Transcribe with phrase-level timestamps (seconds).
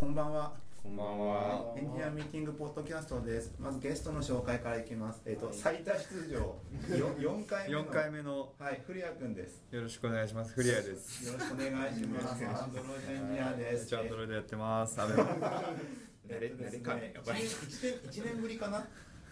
[0.00, 0.50] こんばんは。
[0.82, 1.74] こんばんは。
[1.76, 3.54] エンジニアミーティングポッドキャストです。
[3.60, 5.20] まずゲストの紹介からいきます。
[5.26, 6.56] えっ、と、最多出場よ
[6.88, 7.84] 4回目の。
[7.84, 9.62] 4回目のはい、古谷くんです。
[9.70, 10.54] よろしくお願いします。
[10.54, 11.26] フリアです。
[11.26, 12.46] よろしくお願いします。
[12.46, 13.88] アンドロイドエンジニアです。
[13.88, 14.98] チャンドルでやってます。
[15.02, 15.64] アベマ
[16.30, 18.86] えっとですね慣れ慣れかねやっぱり1年一年ぶりかな？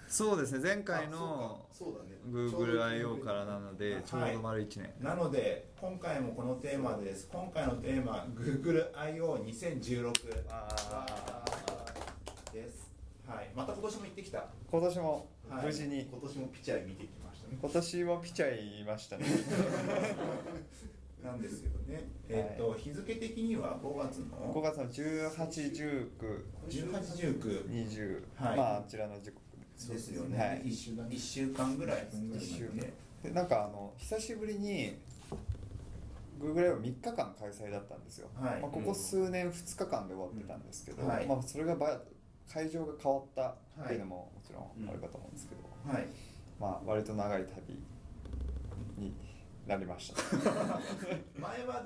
[0.09, 3.17] そうですね、前回のそうだね Google I.O.
[3.19, 4.93] からなので、ちょうど丸1年。
[5.01, 7.29] なので、今回もこのテーマです。
[7.31, 10.13] 今回のテーマ、Google I.O.2016
[10.51, 11.45] あ
[12.52, 12.91] です。
[13.27, 14.47] はい、また今年も行ってきた。
[14.71, 19.27] 今年もはい無事に、今年もピチャイ見てきましたね今年もピチャいましたね。
[21.23, 22.09] なんですよね。
[22.29, 29.48] えっ、と、日付的には5月の？5月の18、19、18、19 20、はいまああちらの時刻
[29.87, 30.38] ですよね。
[30.38, 30.62] はい。
[30.68, 32.92] 一週間一週間ぐらい一週で
[33.23, 34.96] でなんかあの久しぶりに
[36.41, 38.60] Google は3日間開催だったんですよ、はい。
[38.60, 41.09] まあ、ここ数年2日間で終わってたんですけど、うん。
[41.09, 41.27] はい。
[41.27, 42.01] まあ、それがば
[42.48, 43.48] 会場が変わった
[43.82, 46.07] っていうのももちろんあるかと思うんですけど、はい。
[46.60, 47.79] まあ割と長い旅
[48.96, 49.15] に
[49.66, 50.23] なりました。
[51.38, 51.85] 前は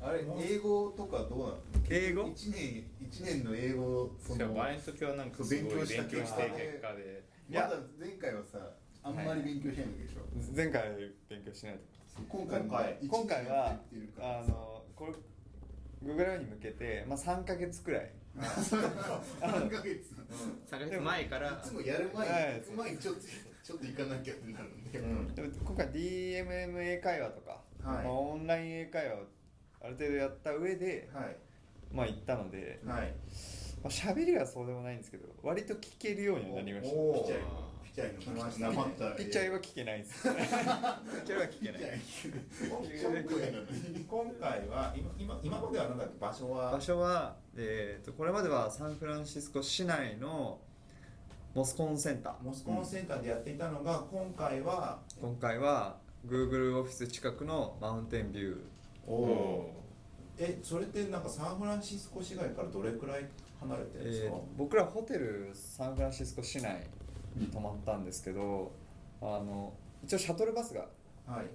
[0.00, 1.58] あれ英語とかどうなの？
[1.88, 7.25] 英語？1年一年の英語その前の時はなんかすごい勉強した勉強して結果で。
[7.48, 8.58] まだ前回はさ
[9.02, 10.82] あんまり勉強しないでしょ、前回
[11.28, 11.80] 勉強しないと
[12.28, 13.76] 今回も今回は
[14.18, 15.12] あのこれ
[16.04, 18.12] Google に向けて、まあ、3か月くらい。
[18.38, 20.14] 3ヶ月。
[20.66, 21.50] 三ヶ月前から。
[21.50, 22.54] いつもやる前はい。
[22.54, 25.34] に行く前にちょっとちょっと行かなきゃってなるんで、うん。
[25.34, 28.04] でも今回 DMM 英会話とか、はい。
[28.04, 29.18] まあ、オンライン英会話を
[29.82, 31.36] ある程度やった上で、はい。
[31.92, 33.14] まあ行ったので、まはい。
[33.86, 36.96] あ喋りはそうでもないんですけど割と聞けるようになりました。
[36.96, 39.98] おピチャイピチャイなまったピッチャーは聞けない。
[39.98, 41.82] ですピッチャーは聞けない。
[44.06, 46.14] 今回は今今今まではなんだっけ？
[46.20, 46.72] 場所は？
[46.72, 50.58] 場所は、えー、とこれまではサンフランシスコ市内の
[51.54, 52.44] モスコンセンター。
[52.44, 54.98] モスコンセンターでやっていたのが今回は？
[55.20, 55.96] 今回は
[56.26, 58.58] Google オフィス近くのマウンテンビュー。
[59.06, 59.86] おお
[60.38, 63.24] えそれってなんかサンフランシスコ市街からどれくらい
[63.60, 66.86] 離れてるんですか、えー僕らホテルサンフランシスコ市内
[67.36, 68.72] に泊まったんですけど、
[69.20, 69.72] あの
[70.02, 70.86] 一応シャトルバスが
[71.26, 71.46] はい。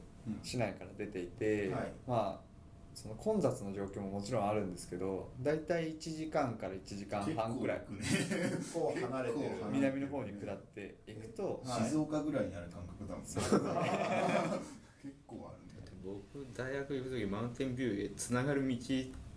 [0.44, 1.94] 市内から出ていて、はい。
[2.08, 2.52] まあ
[2.94, 9.50] その混雑の状況ももちろんあるんですけど大体1時間から1時間半くらい結構離れてる。
[9.72, 11.90] 南の方に下っていくと、はい。
[11.90, 13.30] 静岡ぐらいにある感覚だもんね。
[15.02, 15.72] 結構あるね。
[16.04, 18.76] 僕大学行く時マウンテンビューへつながる道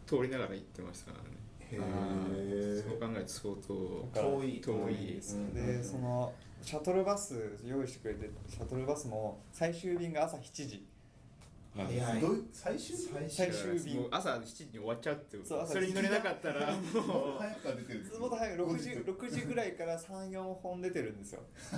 [0.07, 1.34] 通りながら行ってましたからね。
[1.83, 3.55] へそう考えると相
[4.13, 4.61] 当遠い。
[4.61, 5.51] 遠いですね。
[5.53, 10.87] でそのシャトルバス用意してくれてシャトルバスも最終便が朝7時。
[11.77, 12.23] 早い。
[12.53, 12.97] 最終？
[12.97, 14.07] 最最終便。
[14.11, 15.49] 朝7時に終わっちゃうってこと。
[15.49, 16.71] そう朝それに乗れなかったら。
[16.73, 17.39] もう。
[17.39, 21.43] 早くから出てるもっと早い6時5 6時ぐらいから34本出てるんですよ。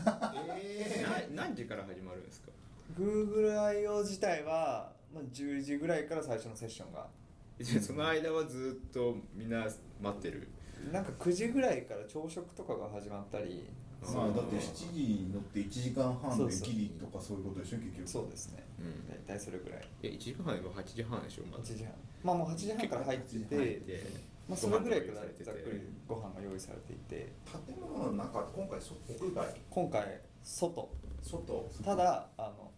[0.60, 1.04] え
[1.34, 2.50] な何時から始まるんですか
[2.98, 7.00] ？GoogleIO 自体は、まあ、10時ぐらいから最初のセッションが。
[7.02, 7.25] で
[7.62, 9.64] その間はずっとみんな
[10.02, 10.48] 待ってる？
[10.92, 13.68] なんか9時ぐらいから朝食とかが始まったり。
[14.14, 18.08] まあだって7時に乗って1時間半でギリとかそういうことでしょ結局。
[18.08, 19.08] そうですね、うん。
[19.08, 19.80] 大体それぐらい。
[20.02, 21.92] いや1時間半は8時半でしょま8ず時半。
[22.22, 24.06] まあもう8時半から入ってて
[24.46, 27.32] まあ、それぐらいからざっくりご飯が用意されていて。
[27.66, 29.60] 建物の中今回そ屋外？
[29.70, 30.88] 今回外
[31.22, 31.70] 外。
[31.82, 32.70] ただあの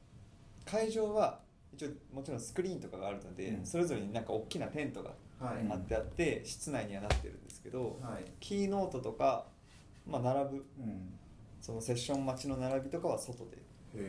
[0.64, 1.40] 会場は
[1.72, 3.66] 一応もちろんスクリーンとかがあるので、うん。
[3.66, 5.66] それぞれになんか大きなテントがはい。
[5.68, 8.24] 張ってあって、室内にはなってるんですけど、はい。
[8.40, 9.46] キーノートとか、
[10.06, 11.12] まあ、並ぶうん。
[11.60, 13.56] そのセッション待ちの並びとかは外で。
[13.94, 14.00] へ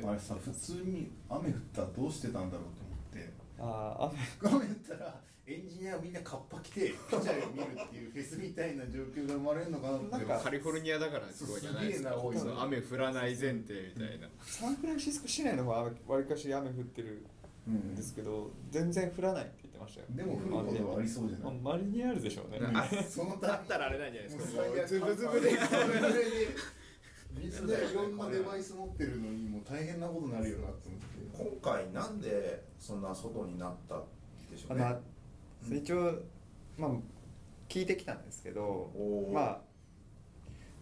[0.00, 3.32] えあれさ普通に雨降ったらどうしてたんだろうと思って。
[3.58, 4.12] ああ
[4.50, 4.56] 雨。
[4.56, 5.20] 雨降ったら
[5.50, 10.10] エンジニアみんなカッパ着てピチャイを見るっていうフェスみたいな状況が生まれるのかなって。
[10.10, 12.14] なんかカリフォルニアだからすごいじゃないですか。
[12.60, 14.28] 雨降らない前提みたいな。
[14.44, 17.24] サンフランシスコ市内の方はわりかし雨降ってる
[17.66, 20.06] んですけど、全然降らないって言ってましたよ。
[20.10, 21.54] でも降ることはありそうじゃない。
[21.54, 26.28] まあ周りにあるでしょうね、あそのだったらあれなんじゃないですかズブズブでズブズブで
[27.38, 34.02] みんないろんなデバイス持ってるのにもう大変なことになるよなと思って今回なんでそんな外になったん
[34.50, 35.17] でしょあうね
[35.70, 36.22] の一応
[36.76, 36.90] まあ
[37.68, 38.90] 聞いてきたんですけど
[39.32, 39.68] まあ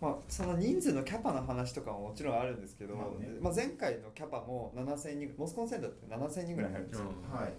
[0.00, 3.28] まあ、その人数のキャパの話とかももちろんあるんですけど、まあね。
[3.40, 7.38] まあ、前回のキャパも7000人モスコンセンターって7000人ぐらい入るんですよ、うん。
[7.38, 7.52] はい。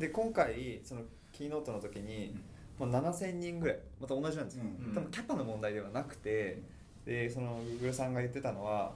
[0.00, 1.02] で今回その
[1.32, 2.36] キーノートの時に、
[2.78, 4.94] まあ、7000人ぐらいまた同じなんですよ、うん。
[4.94, 6.60] 多分キャパの問題ではなくて
[7.04, 8.92] でその Google さんが言ってたのは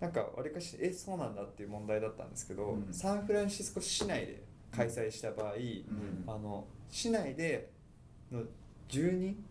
[0.00, 2.92] なんかわりかしえそうなんだっていう問題だったんですけど、うん。
[2.92, 4.42] サンフランシスコ市内で
[4.72, 5.56] 開催した場合、ん。
[6.26, 7.70] あの市内で
[8.30, 8.42] の
[8.88, 9.44] 住人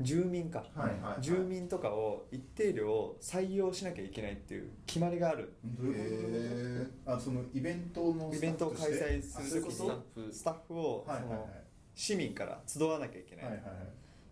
[0.00, 1.22] 住民か、はいはいはい。
[1.22, 5.52] 住民とかを一定量採用しなきゃいけないっていう決まりがある。
[5.64, 11.38] どういうことあそのイベントのイベントを開催する時スタッにフスタッフをそはいはいはい。
[11.38, 11.48] の
[11.94, 13.70] 市民から集わなきゃいけない、はいはいは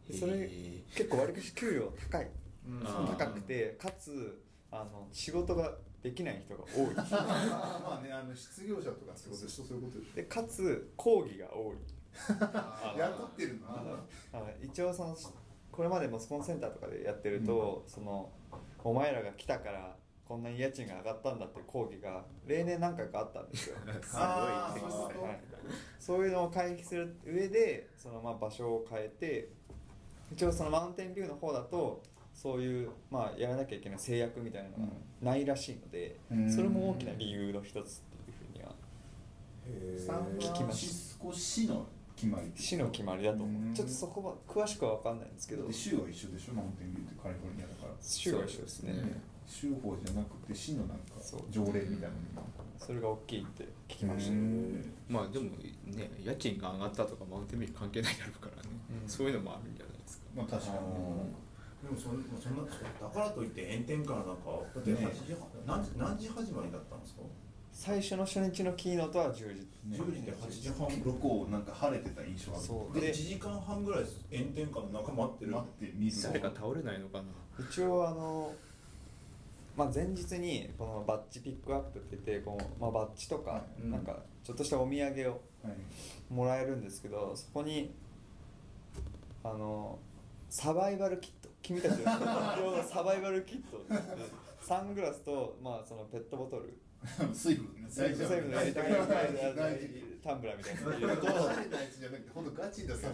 [0.09, 0.13] い。
[0.13, 2.29] でそれへ結構わりかし給料高い。
[2.67, 2.83] うん。
[2.83, 6.95] 高くてかつあの仕事ができない人が多い。
[6.97, 11.75] まあねあの失業者とかそういうことでかつ講義が多い。
[11.75, 12.00] ょ
[12.97, 13.69] 雇ってるの
[14.63, 15.17] 一応その
[15.71, 18.31] これまでモスコンセンターとかでやってると、その
[18.83, 19.97] お前らが来たから
[20.31, 23.77] こんなに家賃が上がったんだっていう講義が例年何回かあったんですよ。
[24.01, 25.41] すごいそういうことはい、
[25.99, 29.49] そういうのを回避する上でそのまあ場所を変えて
[30.33, 32.03] 一応そのマウンテンビューの方だと
[32.33, 36.49] そういうまあやらなきゃいけない制約みたいなのがないらしいので、うん。
[36.49, 38.75] それも大きな理由の一つっていうふうには
[39.99, 41.89] サンフランシスコ市の
[42.21, 42.53] 決まり。
[42.55, 43.75] 市の決まりだと思う。
[43.75, 45.67] ちょっとそこは詳しくは分かんないんですけど。
[45.67, 46.55] で州は一緒でしょ？
[46.55, 47.97] マウンテンビューってカリフォルニアだから。
[48.01, 48.93] 州は一緒ですね。
[49.49, 51.17] 州法じゃなくて市のなんか
[51.51, 52.47] 条例みたいなの
[52.79, 55.51] それが大きいって聞きました、うんまあでも
[55.91, 58.69] ね家賃が上がったとかマウンテンビュー関係ないだろうからね、
[59.03, 59.09] うん。
[59.11, 60.25] そういうのもあるんじゃないですか。
[60.37, 60.79] まあ確かに。
[61.83, 62.71] でもそんそんなだ
[63.11, 67.23] からといって炎天下の中だってね8時半何時何時始まりだったんですか？
[67.81, 69.43] 最初の初日のキーノートは10時
[69.87, 69.97] ね。
[69.97, 72.61] 10時で8時半どこなんか晴れてた印象ある。
[72.61, 73.01] でそう。
[73.01, 75.53] で1時間半ぐらい炎天下の中待ってる。
[75.53, 77.09] 待って見る誰か倒れないの？
[77.09, 77.25] かな
[77.59, 78.53] 一応あの、
[79.79, 86.33] まあ、前日にこのバッジピックアップって言ってこう、まあ、バッジとか、うんなんかちょっとしたお土産をはい。
[86.33, 87.95] もらえるんですけどそこに
[89.43, 89.99] あの
[90.51, 92.05] サバイバルキット君たちの
[92.85, 93.81] サバイバルキット。
[94.61, 96.77] サングラスと、まあ、そのペットボトル
[97.33, 98.75] 水分ね大事大事
[100.23, 103.09] タンブラーみたいなの入れるとおしゃれなやつじゃなくて本当ガチださ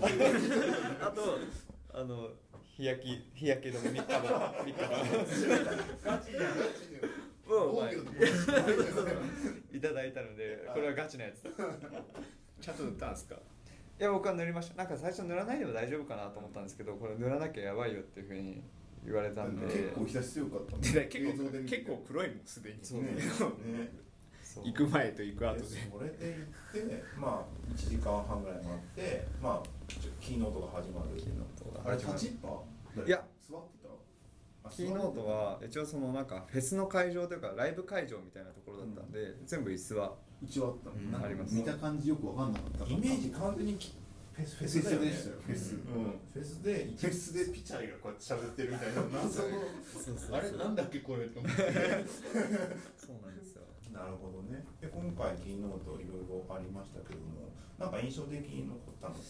[1.00, 1.38] あと
[1.94, 2.30] あの
[2.62, 4.72] 日焼き日焼け止め3日分3日
[6.04, 7.00] ガチでガチで。
[7.46, 11.44] 分を、まあいただいたのでこれはガチなやつ。
[11.44, 11.50] だ
[12.60, 13.36] ちゃんと塗ったんですか？
[13.36, 13.38] い
[14.02, 14.74] や僕は塗りました。
[14.74, 18.62] なんか最初塗らないでも大丈夫かなと思ったんですけどこれ塗らなきゃやばいよっていうふうに
[19.06, 19.66] 言われたんで。
[19.66, 22.78] 結構日差し強かったで 結構結構黒いもんすでに。
[22.82, 23.12] そうね。
[23.16, 23.92] ね
[24.64, 25.64] 行く前と行く後で。
[25.64, 26.36] それで
[26.74, 31.46] 行ってまあ1時間半ぐらい待ってまあちょキーノートが始まるっていうの
[31.84, 33.02] あれ立ちっぱ？
[33.06, 33.88] いや座ってた
[34.64, 40.96] あキーノートは一応そのなんかフェスの会場というかライブ会場みたいなところだったんで、全部椅子はうちはあったの？
[41.18, 41.54] うんあります。
[41.54, 43.76] 見た感じよくわかんなかったイメージ完全に
[44.36, 45.10] フェスフェスだよね。
[45.10, 45.74] フェスでしたよフェス。
[45.74, 45.80] うん。
[46.32, 51.56] フェスでフェスでピチャイがこうやって喋ってるみたいな 謎のあれなんだっけこれって思って。
[53.00, 53.62] そうなんですよ。
[53.92, 57.48] なるほどねで今回キーノートいろいろありましたけども
[57.78, 59.22] なんか印象的に残ったのって？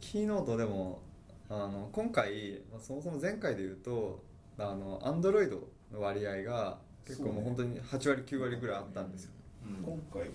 [0.00, 1.02] キーノートでも
[1.50, 4.24] あの今回、まあ、そもそも前回で言うと
[4.56, 9.32] あのアンドロイドの割合が結構もう本当に8割9割ぐらいあったんですよ、
[9.84, 10.30] 今回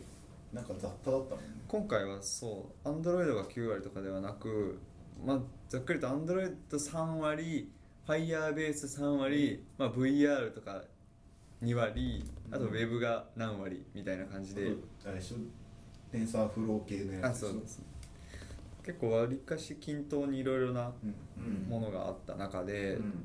[0.54, 1.52] なんか雑多だったもんね。
[1.68, 4.80] 今回はそうアンドロイドが9割とかではなく、
[5.26, 5.40] まあ、
[5.70, 7.72] ざっくりとアンドロイド3割
[8.08, 10.84] Firebase3 割、まあ、VR とか
[11.64, 14.74] 2割あとウェブが何割みたいな感じで、
[15.06, 15.38] あれでしょ？
[16.12, 17.52] テンサーフロー系のやあつでしょ？
[17.54, 17.82] そうです。
[18.84, 21.16] 結構わりかし均等にいろいろなうん。
[21.46, 23.24] うんものがあった中で、うん。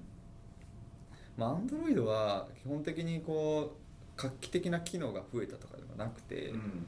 [1.37, 6.87] まあ、Android は基本的にこう画期的な機能が増えたとかではなくて、うん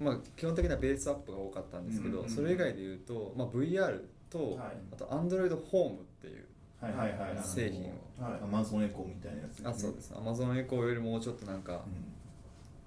[0.00, 4.76] まあ、基本的にはベースアップが多かったんですけど、うんそれ以外で言うと、まあ、VR と、はい。
[4.92, 6.46] あと Android ホームっていう
[6.80, 8.30] はいはいはい製品を。
[8.30, 8.40] はい。
[8.42, 10.12] アマゾンエコーみたいなやつあそうです。
[10.12, 11.80] Amazon エコーよりもうちょっとなんかうん。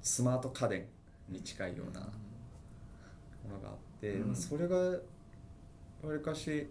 [0.01, 0.85] スマート家電
[1.29, 2.07] に近いようなも
[3.53, 4.35] のがあって、うん。
[4.35, 4.93] それがわ
[6.13, 6.69] りかし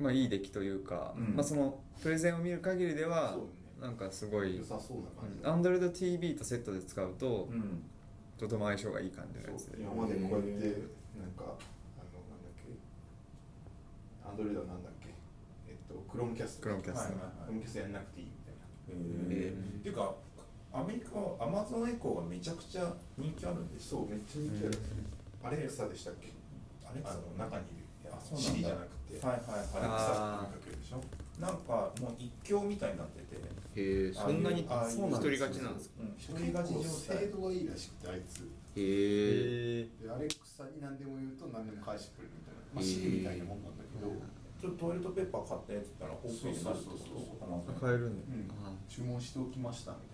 [0.00, 1.36] まあいい出来というか、うん。
[1.36, 3.46] まあそのプレゼンを見る限りではそうね
[3.84, 5.44] なんかすごい良さそうな感じ。
[5.46, 7.84] Android TV とセットで使うとうん。
[8.38, 9.76] とても相性がいい感じのやつで。
[9.78, 10.64] 今までこうやって
[11.20, 12.72] なんかあのなんだっけ？
[14.26, 15.12] Android はなんだっけ？
[15.68, 18.64] えっと Chromecast。Chromecast。Chromecast やんなくていいみたいな。
[19.28, 19.52] えー。
[19.52, 20.14] っていうか
[20.72, 22.88] アメリカはアマゾンエコーがめちゃくちゃ
[23.20, 24.78] 人気あるんですそうめっちゃ人気ある。
[25.44, 26.32] アレクサでしたっけ？
[26.88, 27.84] アレクサあの中にいる。
[28.10, 28.48] あそうなんだ。
[28.48, 30.96] シリじゃなくてはいはいはアレクサってかけるでしょ？
[30.96, 31.00] い
[31.40, 33.42] なんかもう一強みたいになってて。
[33.74, 34.78] へえそんなに一人
[35.32, 35.88] 勝ちなんです。
[35.90, 36.14] かうん。
[36.16, 36.80] 一人勝ち状
[37.14, 37.18] 態。
[37.18, 38.42] 精度がいいらしくてあいつ。
[38.44, 38.46] へ
[38.78, 42.60] えでアレクサに何でも言うと何でも返してくれるみたいな。
[42.74, 44.14] まあシリみたいなもんなんだけど。
[44.62, 48.48] ちょっとトイレットペッパー買ってって言ったらオープンになるってことそうそうそうアマゾン買えるんで、うん。
[48.64, 50.13] あ注文しておきましたみた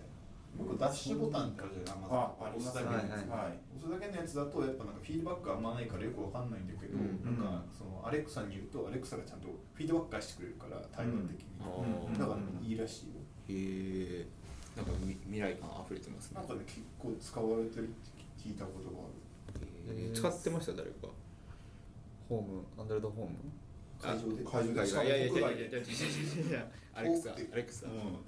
[0.57, 2.85] 僕ダッシュボタンってあるじゃんあ Amazon ありますね。
[2.85, 3.59] はいはいはい。
[3.77, 7.23] 押すだけのやつだとやっぱなんかフィードバックあんまないからよくわかんないんだけど、うん。
[7.23, 12.19] なんかそのアレクサに言うとアレクサがちゃんとフィードバック返してくれるから対面的に、うん。
[12.19, 13.21] だからいいらしいよ。
[13.49, 14.27] へえ
[14.75, 16.39] なんかみ未来感溢れてますね。
[16.39, 19.09] なんかね結構使われてるって聞いたことがあ
[19.59, 19.97] る。
[19.97, 20.13] へー。
[20.13, 20.73] 使ってました？
[20.73, 21.07] 誰か。
[22.29, 23.35] ホームアンドロイドホーム。
[23.99, 24.43] 会場で。
[24.43, 25.07] 会場で。
[25.07, 25.79] いやいやいやいやいや。
[25.79, 27.87] いやアレクサアレクサ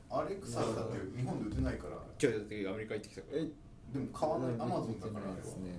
[0.10, 1.98] アレクサだって日本で売ってないから。
[2.22, 3.42] 今日だってアメリカ行ってきたから。
[3.42, 3.48] え
[3.94, 4.54] でも買わない。
[4.58, 5.36] アマゾンだからあれは。
[5.36, 5.72] ですね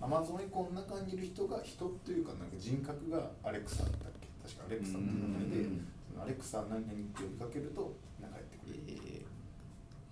[0.00, 4.26] アマゾンエコの中にいる人が人っていうかなんか人格がアレクサだったっけ？
[4.42, 5.66] 確かアレクサって名前で
[6.20, 8.82] アレクサ何々って呼びかけるとなんかやってくれる。
[8.88, 9.22] え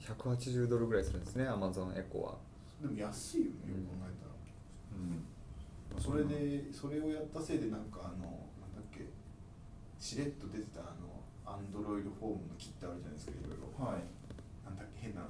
[0.06, 2.38] 180ドルぐらいするんですね Amazon Echo は。
[2.80, 4.32] でも安いよねよく考えたら、
[4.94, 6.00] うん。
[6.00, 8.24] それでそれをやったせいでなんかあの
[8.62, 9.04] なんだっけ？
[9.98, 11.09] しれっと出てたあの
[11.50, 13.66] Android Home のキットあるじゃないですかいろいろ。
[13.84, 14.02] はい。
[14.64, 15.22] なんだっけ変な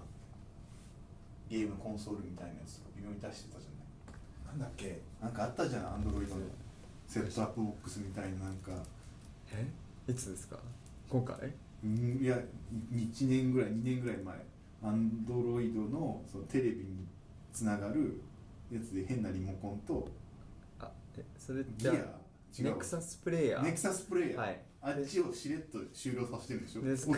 [1.49, 4.59] ゲームコンソールみたいなやつとか微妙に出してたじゃない。
[4.59, 5.01] なんだっけ？
[5.21, 6.43] なんかあったじゃん Android の。
[7.07, 8.73] セットアップボックスみたいななんか。
[9.53, 9.67] え？
[10.11, 10.59] いつですか？
[11.09, 11.37] 今回？
[11.83, 12.37] うんいや
[12.93, 14.35] 1年ぐらい2年ぐらい前。
[14.83, 17.07] アンドロイドのそのテレビに
[17.53, 18.21] つながる
[18.73, 20.09] やつで変なリモコンと
[20.81, 21.93] あえそれギア。
[21.93, 23.63] じゃ違うネクサスプレイヤー？
[23.65, 26.81] ネクサスプレイヤー、はいあっちをしれっと終了させてるでしょ。
[26.97, 27.09] そ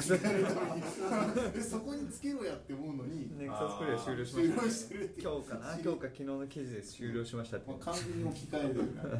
[1.78, 9.02] こにつけろやって思うのに、ネクサスプレイヤー終了しました、終了してるって今日かな今日か昨日の記事で終了しましたってまあ、完全に置き換えるな。
[9.04, 9.10] る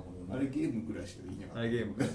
[0.00, 1.60] ほどあれゲームぐらいしかできなかった。
[1.60, 2.08] あれゲームかあ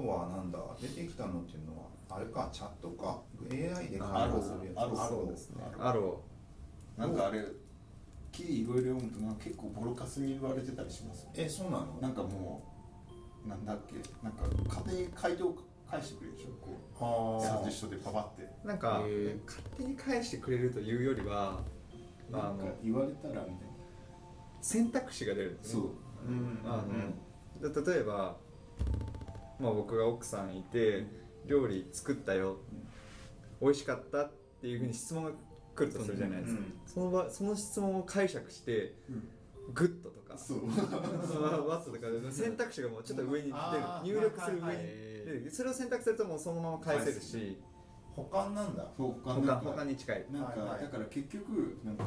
[0.00, 4.78] とはなんだ出てきたのっていうのはあれかチャットか？AI で会話するやつ。
[4.78, 5.30] アロー。
[5.30, 5.64] ですね。
[5.80, 6.22] アアロ
[6.96, 7.44] なんかあれ
[8.30, 11.30] 記事いろいろ読むとなんか結構ボロカスに言われてたりしますね。
[11.34, 11.98] えそうなの？
[12.00, 12.68] なんかもう
[13.48, 13.94] なんだっけ？
[14.22, 15.54] なんか勝手に回答
[15.90, 16.48] 返してくれるでしょ？
[16.98, 18.42] こうはサジェストでパパって。
[18.64, 19.02] ーなんか
[19.46, 21.60] 勝手に返してくれるというよりは
[22.32, 23.56] あなんかの言われたらみたいな。
[24.60, 25.80] 選択肢が出るんですね。
[25.80, 25.90] そう。
[26.28, 26.58] うん。
[26.64, 26.84] あ
[27.62, 28.36] ので例えば、
[29.58, 31.06] まあ、僕が奥さんいて
[31.46, 32.58] 料理作ったよ。
[33.60, 35.30] 美味しかったっていうふうに質問が
[35.74, 36.72] 来るとするじゃないですか、うん。
[36.86, 38.94] その場その質問を解釈して
[39.72, 40.38] good とか。
[40.38, 40.66] そう。
[40.66, 44.16] ワットとかで選択肢がもうちょっと上に出る。
[44.16, 44.66] 入力する上に。
[44.66, 44.84] はいはい
[45.28, 47.60] 出るそれを選択するともうそのまま返せるし。
[48.16, 48.90] 保管なんだ？
[48.96, 50.26] そう他他なんか他に近い。
[50.32, 50.82] なんか、はいはい。
[50.82, 52.04] だから結局なんか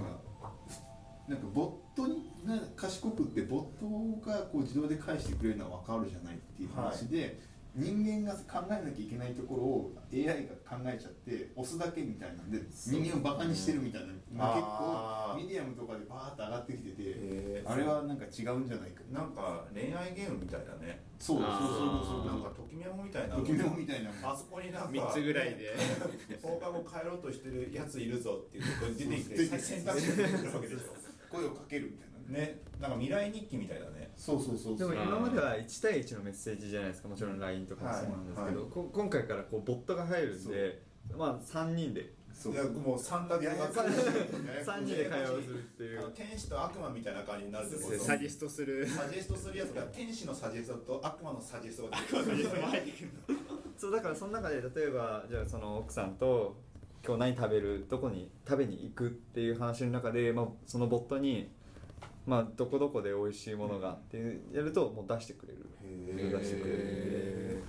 [1.27, 7.39] なんかボットにな賢くってボットがこう自動で返してくれるのは分かるじゃないっていう話で、
[7.73, 15.39] 人間が考えなきゃいけないところを AI が考えちゃって押すだけみたいなんで人間をバカにしてるみたいな、まああー。
[15.39, 19.23] 結構ミディアムとかでバーッと上がってきてて、あれはなんか違うんじゃないかな。
[19.23, 20.99] んか恋愛ゲームみたいだね。
[21.17, 21.59] そうそうそう
[22.03, 23.35] そうなんかときメモみたいな。
[23.35, 24.11] ときめもみたいな。
[24.11, 25.71] あそこになんか3つぐらいで。
[26.43, 31.11] 放課後帰ろうとしてるやついるぞっていうところに出てきて選択肢が出てくるわけでしょ。
[31.31, 34.11] 声をかけるみたいなねなんか未来日記みたいだね。
[34.15, 34.89] そうそうそうそう。
[34.89, 37.07] でも今までは1対1のメッセージじゃないですか。
[37.07, 38.69] もちろん LINE とかもそうなんですけど、はい。
[38.71, 40.81] こ今回からこうボットが入るんで
[41.17, 42.13] まあ3人で。
[42.33, 46.11] そういやもう三択がややこしい3人で会話をするっていう。
[46.15, 47.99] 天使と悪魔みたいな感じになるってこと。
[47.99, 48.87] サジェストする。
[48.87, 53.09] サジェストするやつが天使のサジェストと悪魔のサジェストが出てくる
[53.77, 56.55] そうだからその中で例えばじゃあその奥さんと
[57.05, 57.85] 今日何食べる？
[57.89, 58.29] どこに？
[58.47, 59.07] 食べに行く？
[59.07, 61.51] っていう話の中で、まあ、そのボットに、
[62.25, 65.69] まあ、どこどこで美味しいものがってやるともう出してくれる。
[65.83, 66.39] へー。
[66.39, 67.63] 出してくれる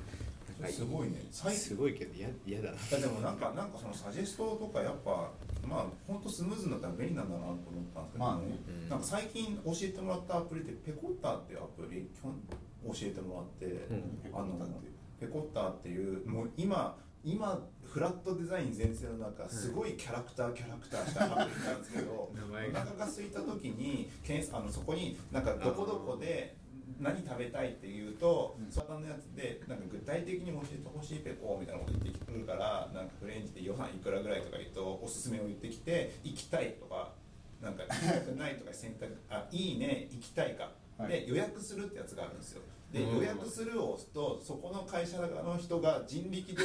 [0.71, 1.21] すごいね。
[1.31, 2.77] すごいけど嫌嫌だな。
[2.77, 5.33] いやでもなんかなんかそのサジェストとかやっぱ
[5.67, 7.59] まあ本当スムーズになったら便利なんだなと思っ
[7.93, 8.59] たんですけど、まあね。
[8.69, 8.89] うん。
[8.89, 12.03] なんか最近教えてもらったアプリってペコッターっていうアプリ？
[12.15, 12.39] 基本
[12.85, 14.21] 教えてもらって、うん。
[14.23, 14.87] ペコッターって。
[14.87, 26.57] いうペコッターっていうもう今今フラットデザイン全盛の中すごいキャラクターキャラクターしたアプリなんですけど名お腹が空いた時に検索あのそこになんかどこどこで
[26.99, 28.71] 何食べたいって言うとうん。
[28.71, 37.12] そののやつでなんか具体的に教えてほしいペコみたいなこと言ってくるからなんかフレンチで予算いくらぐらいとか言うとおすすめを言ってきて行きたいとか
[37.61, 41.09] なんか行きたくないとか選択あいいね行きたいか、はい。
[41.09, 42.62] で予約するってやつがあるんですよ
[42.93, 43.17] でうん。
[43.19, 46.63] 予約するを押すとそこの会社の人が人力で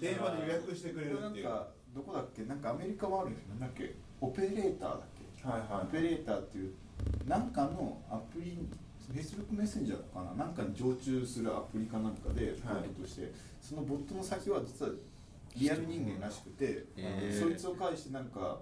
[0.00, 1.44] 電話で予約してくれるっていう。
[1.44, 2.44] かどこだっけ？
[2.44, 3.94] なんかアメリカはあるんですよなんだっけ？
[4.20, 5.00] オペレーターだっ
[5.42, 5.48] け？
[5.48, 5.82] はいはい。
[5.82, 6.74] オペレーターっていう
[7.26, 8.58] なんかのアプリ
[9.12, 10.44] フェイスブックメッセンジャーかな？
[10.44, 12.82] なんかに常駐するアプリかなんかでボはい。
[12.84, 14.92] ットとして、そのボットの先は実は
[15.56, 17.40] リアル人間らしくて、へー。
[17.40, 18.60] そいつを介してなんか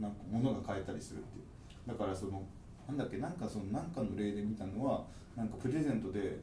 [0.00, 1.44] なんか物が買えたりするっていう。
[1.86, 2.42] だからその
[2.88, 3.18] なんだっけ？
[3.18, 5.04] なんかそのなんかの例で見たのは
[5.36, 6.38] なんかプレゼントで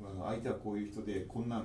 [0.00, 1.64] 相手はこういう人でこんなの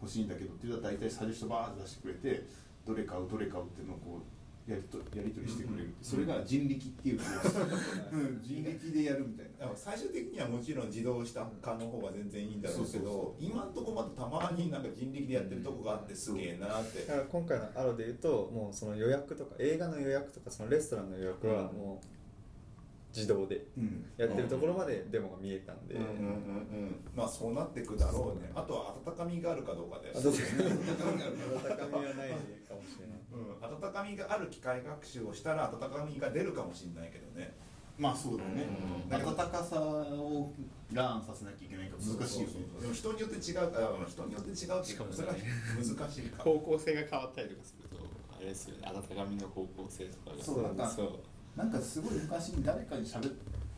[0.00, 2.46] 欲しいんだけどって言ったら大体サジェストバーって出してくれて
[2.86, 7.18] どれ買うどれ買うっていうのをこうやりとやり取りしてくれる、それが人力っていう、
[8.12, 9.74] うん人力でやるみたいな。
[9.74, 17.00] 最終的にはもちろん自動した化の方が全然いいんだろうけど今んとこまだたまになんか人力でやってるとこがあってすげえなって。
[17.00, 22.19] だから今回のアロで言うともうその予約とか映画の予約とかそのレストランの予約はもう
[23.14, 24.04] 自動でうん。
[24.16, 26.20] やってるところまでデモが見えたんで、うんうんうんう
[26.86, 27.00] ん。
[27.14, 28.50] まあそうなってくだろうね。
[28.54, 30.10] あとは温かみがあるかどうかで。
[30.14, 30.40] 温か
[31.98, 32.34] みはないか
[32.74, 33.20] もしれない。
[33.32, 37.54] うん、温かみがある機械学習をしたら温かみが出るかもしれないけどね。
[37.98, 38.66] まあそうだね、
[39.10, 39.14] うん。
[39.14, 40.52] 温かさを
[40.92, 42.54] ラーンさせなきゃいけないから難しいよね。
[42.80, 46.42] でも人によって違うから人によって違うっていうかそれは難しいか。
[46.44, 47.96] 方向性が変わったりとかすると
[48.34, 48.88] あれですよね。
[48.88, 51.12] 温かみの方向性とかがそうなんかそう
[51.56, 53.32] なんかすごい昔に誰かに喋っ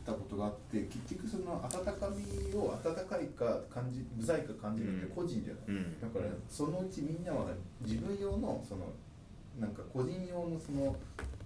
[0.05, 5.99] たことがあって結局その温かみを温かいか感じうざいか感じるって個人じゃない、うん。
[5.99, 7.47] だからそのうちみんなは
[7.81, 8.91] 自分用のその
[9.59, 10.95] なんか個人用のその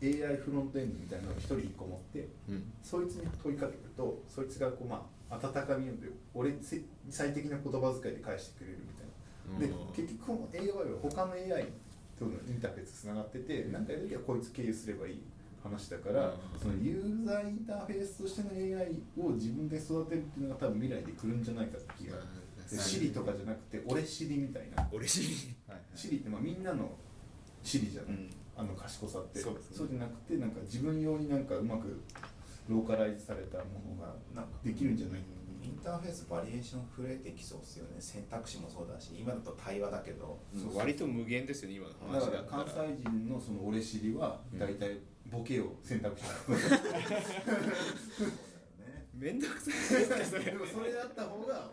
[0.02, 2.72] AI フロントエンドみたいなのを一人一個持ってうん。
[2.84, 5.94] そいつに問いかけるとそいつがこうまあ温かみを
[6.34, 9.08] 俺せ最適な言葉遣いで返してくれるみたいな。
[9.60, 9.94] でうん。
[9.94, 11.68] 結局この AI は他の AI
[12.18, 15.22] とのインターフェースつながってて何かやるときはこいつ経由すればいい
[15.68, 16.60] 話だから、うん。
[16.60, 22.18] そのユーザーインターフェースとしての AI を自分で育てるっていうのが多分未来で来るんじゃないかって気が
[22.70, 24.88] でシリとかじゃなくて俺シリみたいな。
[24.92, 25.24] 俺し
[25.96, 26.90] シリってまあみんなの
[27.64, 28.30] シリじゃない、うん。
[28.56, 29.40] あの賢さって。
[29.40, 29.88] そうですね。
[29.92, 32.02] じゃなくてなんか自分用になんかうまく
[32.68, 33.64] ローカライズされたも
[33.96, 35.22] のがなんかできるんじゃない？
[35.64, 37.96] インターフェースバリエーション増えてきそうですよね。
[38.00, 40.38] 選択肢もそうだし今だと対話だけど。
[40.54, 42.64] そう割と無限ですよね今のだから話だったら。
[42.64, 45.00] 関西人のその俺知りは大体
[45.32, 46.30] ボケを選択した、
[49.56, 50.44] くさいですねそれ。
[50.46, 51.72] でもそれだった方が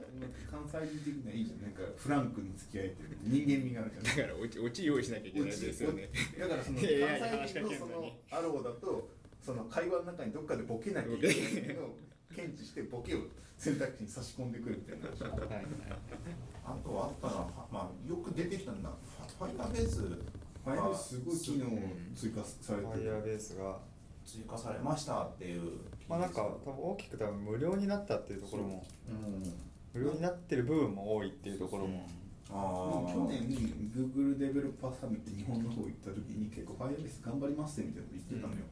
[0.51, 6.09] 関西人的にはいいじゃんなんかフランクに付き合えてる人間味があるじゃんだからオチオチ用意しなきゃいけないですよね。
[6.39, 9.09] だからその関西人のそのアローだと
[9.45, 11.97] その会話の中にどっかでボケなきゃいけないのを
[12.35, 13.19] 検知してボケを
[13.59, 15.65] 選択肢に差し込んでくるみたいなはいはい
[16.65, 18.97] あとはあったのは、まあ、よく出てきたのは
[19.39, 20.01] ファイアベース
[20.65, 21.67] ファイアベースすごい機能
[22.17, 22.89] 追加されてる。
[22.89, 23.79] ファイヤーベースが。
[24.25, 25.73] 追加されましたっていう。
[26.09, 28.85] まあなんか多分大きく多分無料になったっていうところも。
[29.09, 29.13] う。
[29.13, 32.09] ん無料になってる部分も多いっていうところも。
[32.51, 33.49] ああ去年
[33.95, 38.69] Google デベロッパーサミット日本の方行った時に結構 Firebase 頑張りますねみたいなこと言ってたのよ、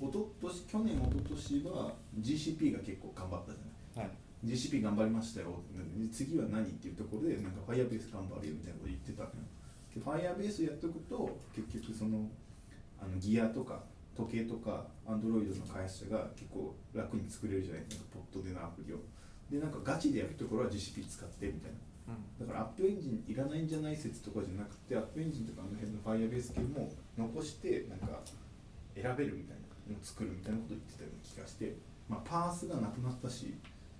[0.00, 5.62] おととし去年一昨年は GCP が結構頑張ったじゃないはい GCP 頑張りましたよ。
[5.96, 9.34] で次は何っていうところでなんか Firebase 頑張るよみたいなこと言ってたのよ
[9.94, 12.28] で Firebase やっとくと結局その
[13.00, 13.82] あのギアとか
[14.16, 18.04] 時計とか Android の開発者が結構楽に作れるじゃないですか。
[18.14, 18.98] ポットでのアプリを。
[19.50, 21.78] でなんかガチでやるところは GCP 使ってみたいな。
[22.38, 28.20] だからアップエンジンいらないんじゃない説とかじゃなくてアップエンジンとかあの辺の Firebase 系も残してなんか
[28.94, 29.56] 選べるみたい
[29.88, 31.76] なのを作るみたいなことを言ってたような気がして、
[32.08, 33.54] まあ、パースがなくなったし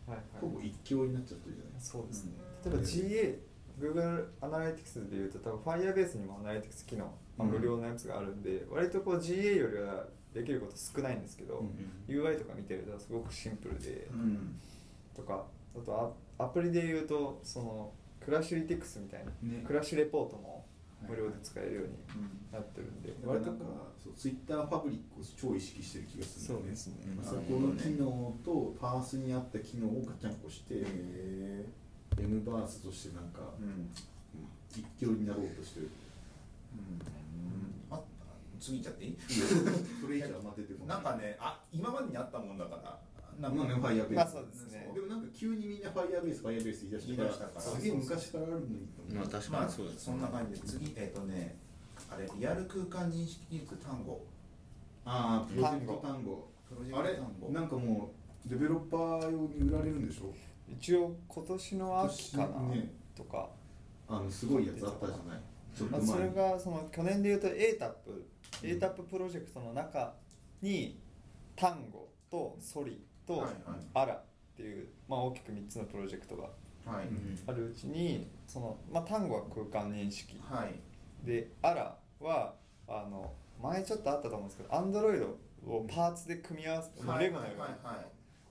[0.06, 1.98] はいほぼ一強になっちゃってるじゃないですか。
[1.98, 2.32] そうですね、
[2.64, 3.38] 例えば GA
[3.78, 7.06] Google アナリティクスでいうと多分 Firebase にもアナリティクス機能、
[7.36, 7.54] まあ、うん。
[7.54, 14.58] 無料のやつがあるんで、割とこう GA よりはできること少ないんですけど、うん UI とか見てるとすごくシンプルで、うん。
[15.14, 15.44] とか
[15.76, 17.92] あとアアプリでいうとその
[18.24, 19.64] クラッシュリティクスみたいな、ね。
[19.66, 20.64] クラッシュレポートも
[21.08, 21.92] 無料で使えるように
[22.50, 26.76] なってるんで、だからなんか割とこそうツイッターファブリックを超意識してる気がするんだよね。
[26.76, 27.14] そうですね。
[27.16, 31.66] まあそこの機能とパースに合った機能をガチャンコして、へ
[32.18, 33.66] M バースとしてなんか、うん。
[33.66, 33.90] うん
[34.76, 35.88] 一強になろうとしてる。
[37.92, 38.00] あ
[38.58, 39.16] 次いっちゃっていい？
[40.02, 43.00] それ以上はま出てこないなんかねあ今までにあったもんだから
[43.40, 43.64] なんか。
[43.68, 44.34] ね、 Firebase。
[44.34, 44.90] ですね。
[44.92, 49.14] でもなんか急にみんな Firebase、Firebase 言い出したから、すげえ昔からあるのにと思う。
[49.14, 51.56] まあ確まあかにそうですそんな感じで次えっ、とね
[52.10, 54.24] あれリアル空間認識技術 Tango。
[55.04, 56.48] ああ、 Project Tango。
[56.68, 57.48] プロジェあれクト Tango。
[57.52, 58.10] なんかも
[58.46, 60.34] う、デベロッパー用に売られるんでしょ？
[60.68, 62.92] 一応今年の秋かな、ね。
[63.16, 63.48] とか、
[64.08, 65.40] あの、すごいやつあったじゃない？
[65.76, 66.06] ちょっとまあ。
[66.06, 67.92] それがその去年でいうと ATAP、
[68.62, 69.18] ATAP プ。
[69.18, 70.14] ロジェクトの中
[70.62, 71.00] に
[71.56, 73.80] 単語とソリとはいはい。
[73.94, 74.22] アラっ
[74.56, 76.44] ていう、まあ、大きく3つのプロジェクトが
[76.86, 80.38] はい、うんあるうちにその、まあ、単語は空間認識。
[80.42, 80.74] はい。
[81.26, 82.54] でアラは
[82.86, 85.24] あの前ちょっとあったと思うんですけど Android
[85.66, 88.06] をパーツで組み合わせ、はいレゴのようにはいはい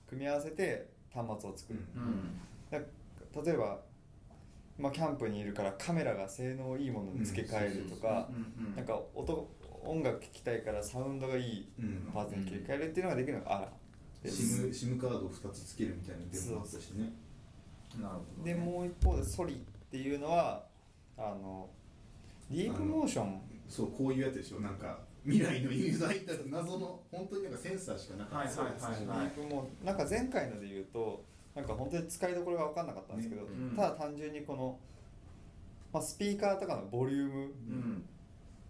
[0.10, 2.40] 組み合わせて端末を作る、うん。
[2.72, 3.80] 例えば、
[4.78, 8.30] まあ、キャンプにいるからカメラが性能いいものに付け替えるとか、
[8.76, 9.50] なんか音
[9.86, 12.10] 音楽聴きたいからサウンドがいいうん。
[12.14, 13.70] パーツに切り替えるっていうのができるのがアラ
[14.24, 17.12] でシム、シムカードを2つつけるみたいなデモもあったしね。
[18.02, 19.58] なるほど、でね、もう一方でソリっ
[19.92, 20.64] ていうのは
[21.18, 21.70] あの
[22.50, 23.42] ディープモーション。
[23.70, 24.60] そうこういうやつでしょ。
[24.60, 28.38] なんか未来のユーザーインターフェース謎の本当になんかセンサーしかなかった。
[28.38, 31.24] はいはいはいディープモーなんか前回ので言うと
[31.56, 33.76] なんか本当に使いどころが分かんなかったんですけど、ねうん。
[33.76, 34.78] ただ単純にこの、
[35.94, 38.06] まあ、スピーカーとかのボリュームうん。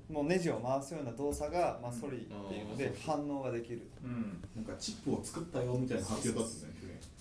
[0.09, 2.95] もうネジを回すような動作が、まあ、ソリっていうのでうん。
[3.01, 3.89] 反応ができる。
[4.03, 4.43] うん。
[4.55, 6.73] なんかチップを作ったよみたいな発表だったんですよね。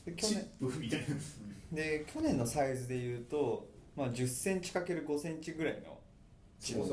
[0.05, 1.07] で去チッ年プみたいな。
[1.73, 5.99] で去年のサイズで言うと、まあ、1 0センチ ×5 センチぐらいの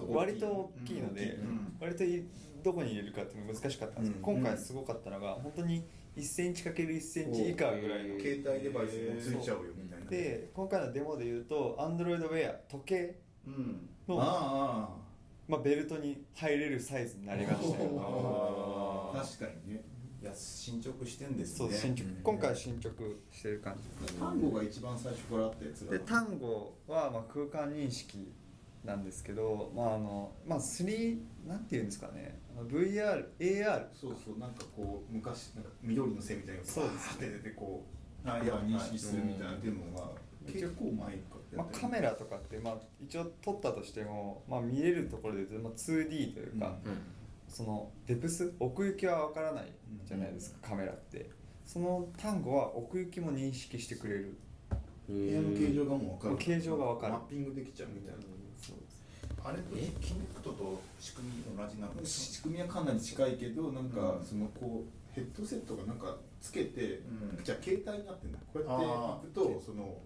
[0.10, 2.24] 割と大きいので、うん割とい
[2.64, 4.42] どこに入れるかっていうのが難しかったんですけど、うん。
[4.42, 5.86] 今回すごかったのが本当に
[6.18, 13.16] 1センチ ×1 センチ以下ぐらいの携帯デバイスもついちゃうよみたいなで今回のデモで言うと Android Wear 時計
[13.48, 13.90] うん。
[14.08, 14.90] のあ
[15.48, 19.12] まあ、ベルトに入れるサイズになりましたよ。
[19.16, 19.82] 確かにね。
[20.22, 21.74] いや進捗してんですね。
[21.74, 22.08] 進捗。
[22.08, 22.16] うん。
[22.22, 22.94] 今回進捗
[23.32, 24.14] してる感じ。
[24.14, 28.32] 単語が一番最初からあったやつだで単語はまあ空間認識
[28.84, 32.40] なんですけどまああのまあ3なんていうんですかね
[32.70, 37.00] VRAR そうそうなんかこう昔なんか緑の線みたいなのがそうですね。
[37.00, 37.86] バーって出てこ
[38.26, 40.12] うや認識するみたいなデモが
[40.46, 47.02] 結構前かまあ、カメラとかって、まあ、一応撮ったとしても、まあ、見れるところで言うと、まあ、2D というか、うん
[47.50, 49.66] そのデプス奥行きは分からない
[50.06, 51.30] じゃないですか、カメラって。
[51.66, 54.38] その単語は奥行きも認識してくれる。
[55.08, 56.38] 部屋の形状がもう分かる。
[56.38, 57.14] 形状が分かる。
[57.14, 58.20] マッピングできちゃうみたいな
[59.44, 61.94] あれとキネクトと仕組み同じなの？
[62.04, 64.26] 仕組みはかなり近いけどなんかうん。
[64.26, 67.02] そのこうヘッドセットがなんかつけて、
[67.38, 67.44] うん。
[67.44, 68.40] じゃあ携帯になってんだ。
[68.54, 69.98] こうやっていくとその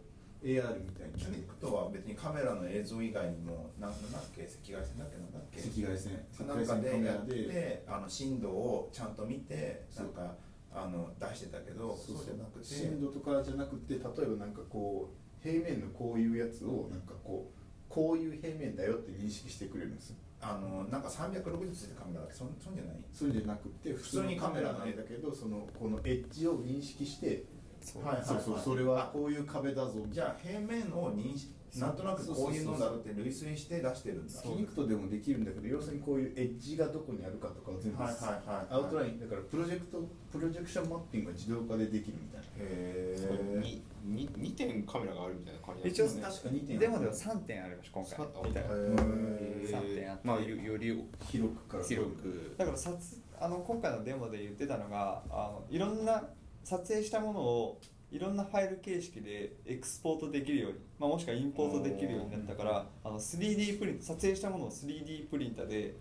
[0.44, 4.44] AR みたいにキネクトは別にカメラの映像以外にもなんなんだっけ？
[4.44, 5.60] 赤外線だっけなんだっけ？
[5.62, 6.48] 赤外線。
[6.48, 10.08] なんかでやってあの振動をちゃんと見てそう。
[10.08, 10.36] んなか
[10.76, 12.26] あの出してたけどそうそう。
[12.26, 12.66] じゃなくて。
[12.66, 17.63] 震度とかじゃなくて例えばなんかこう平面のこういうやつをなんかこう
[17.94, 20.10] こういう平面だよって認識してくれるんです。
[20.10, 22.96] よあのなんか360ついてカメラだっけそんそんじゃない。
[23.14, 27.44] そうじゃなくて普通にカメラなんだけどそのこのエッジを認識して
[27.82, 28.04] そう。
[28.04, 29.12] はいそうそうそれは。
[29.14, 30.06] こういう壁だぞ。
[30.10, 34.42] じゃあ平面を認識なんとなくこういうのだろうって類推して出してるんだ。
[34.42, 42.48] キニクトでもできるんだけど要するにこういうエッジがどこにあるかとかを全部、はいはいはいアウトラインだからプロジェクトプロジェクションマッピングが自動化でできるみたいな。
[42.58, 46.22] へえにに二点カメラがあるみたいな感じですね。
[46.22, 48.50] 確か2点デモでは3点ありました今回。
[48.50, 50.28] みたいなへ3点あって。
[50.28, 51.68] まあよより広く。
[51.68, 52.56] から広く。
[52.58, 52.98] だから撮
[53.40, 56.24] あの今回のデモで言ってたのがあのいろんな
[56.64, 57.80] 撮影したものを
[58.14, 65.96] いろんなファイル形式でエクスポートできるように、まあ、もしくはインポートできるようになったからあの 3D プリント撮影したものを 3D プリンターで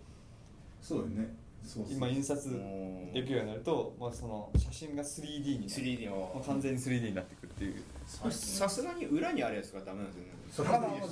[0.83, 1.35] そうよね
[1.91, 3.13] 今印刷うん。
[3.13, 5.69] できるようになると、まあ、その写真が 3D になる。
[5.69, 7.83] 3D もうの完全に 3D になっていくっていう。
[8.07, 10.31] さすがに裏にあるやつがダメなんですよね。
[10.53, 11.09] それは無理で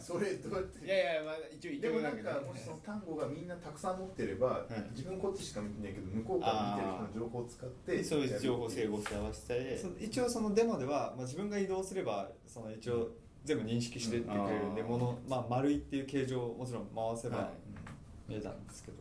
[0.00, 4.72] すそれどうやっていやいやまあ一応でもなんかもしその単語がみんなたくさん持ってれば、い。
[4.96, 9.78] 自分こっちしか見てないけど向こうから見てる人の情報を使ってそういう情報整合して合わせて。
[10.00, 13.10] 一応そのデモでは、まあ、自分が移動すればその一応
[13.44, 17.48] 全部認識してってくれるんで、うんもの、まあ、丸いっていう形状をもちろん回せばはい。
[18.28, 18.98] 見えたんですけど、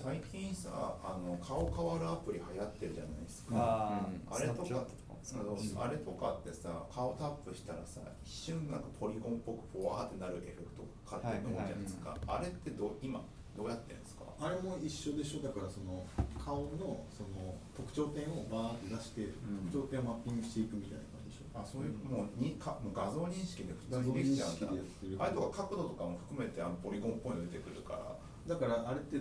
[0.00, 0.70] 最近さ
[1.04, 3.52] あの顔変わるアプリ流行ってるじゃないですか。
[3.52, 13.20] あうんあ、あれとかあれとかってさ顔タップしたらさ一瞬なんかポリゴンっぽくフォワーってなるエフェクトが勝手に思うじゃないですか、あれってどう今
[13.52, 14.24] どうやってんですか？
[14.40, 15.44] あれも一緒でしょ。
[15.44, 16.00] だからその
[16.40, 19.68] 顔のその特徴点をバーって出して、ん。
[19.68, 21.60] 特徴点をマッピングしていくみたいな感じでしょ。
[21.60, 24.64] あそういうもうにかもう画像認識で普通にできちゃうんだ。
[24.64, 28.16] 画像認識でやってるあれとか角度とかも含めてあのポリゴンっぽいの出てくるから。
[28.48, 29.20] だからあれって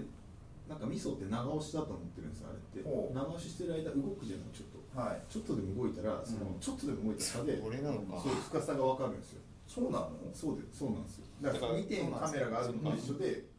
[0.70, 2.86] なんかミソって長押しだと思ってるんですよあれって。
[2.86, 4.78] 長押ししてる間動くじゃないちょっと。
[4.94, 5.22] はい。
[5.26, 8.22] ちょっとでも動いたらその、うんちょっとでも動いた差でこれなのか。
[8.22, 9.42] そう深さが分かるんですよ。
[9.66, 10.14] そうなの？
[10.34, 11.26] そうでそうなんですよ。
[11.42, 13.50] だからだから2点カメラがあるのと一緒で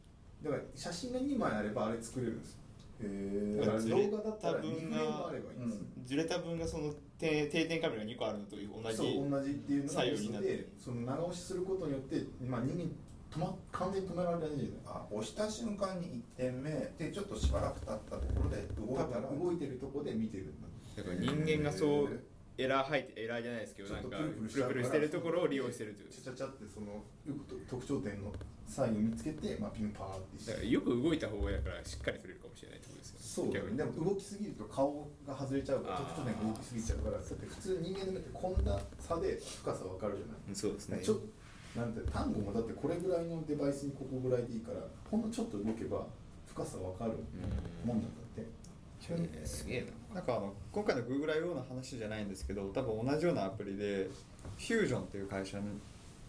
[0.41, 2.61] だから写真が2枚あればあれ作れるんですよ。
[3.03, 12.91] へだから動画だったら2た分フレームあればいいんですよ、ずれた分がその定定点カメラが2個あるのと同じそう同じっていうのが作用になってでその長押しすることによって、まあ、人間
[13.33, 14.49] 止ま完全に止められない
[14.85, 20.67] あ押した瞬間に1点目でちょっとしばらく経ったところで動いたら動いてるとこで見てるんだ。
[20.97, 22.19] だから人間がそう
[22.57, 26.09] エラー入ってエラーじゃないですけどちょっとなんかプルプルしてるところを利用してるという。
[26.09, 26.87] ちゃちゃちゃってその
[27.25, 28.33] よくと特徴点の
[28.67, 30.51] サインを見つけて、まあ、ピンパーってして。
[30.51, 40.35] だからよく動いた方がだからしっかり撮れるかもしれないってことですよそうでも動きすぎると顔が外れちゃうから特徴点が動きすぎちゃうからだって普通人間の目ってこんな差で深さ分かるじゃない。
[40.49, 40.99] うんそうですね。
[40.99, 41.19] ちょ
[41.75, 44.79] なんて単語もだってこれぐらいのデバイスにここぐらいでいいから
[45.09, 46.05] ほんのちょっと動けば
[46.47, 47.11] 深さ分かる
[47.85, 48.41] もんなんだって。
[48.41, 50.15] えーすげえな。
[50.15, 51.55] なんかあの今回の Google I.O.
[51.55, 54.09] の話じゃないんですけど多分同じようなアプリで
[54.57, 55.57] フュージョンっていう会社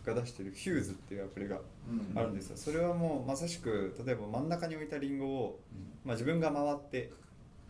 [0.07, 2.19] が出してるフューズっていうアプリがうん。
[2.19, 2.57] あるんですよ。
[2.57, 5.61] それはもうまさしく例えば真ん中に置いたリンゴを、
[6.05, 7.11] まあ、自分が回って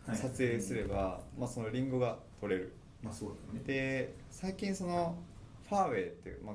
[0.07, 0.17] はい。
[0.17, 2.73] 撮影すれば、まあ、そのリンゴが撮れる。
[3.03, 3.61] まあそうだよね。
[3.67, 5.17] で最近その
[5.69, 6.55] ファーウェイっていう、まあ、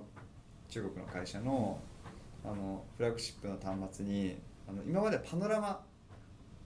[0.77, 1.79] 中国の会社の
[2.45, 4.37] あのフラッグシップの端末に
[4.69, 5.81] あの今までパノラマ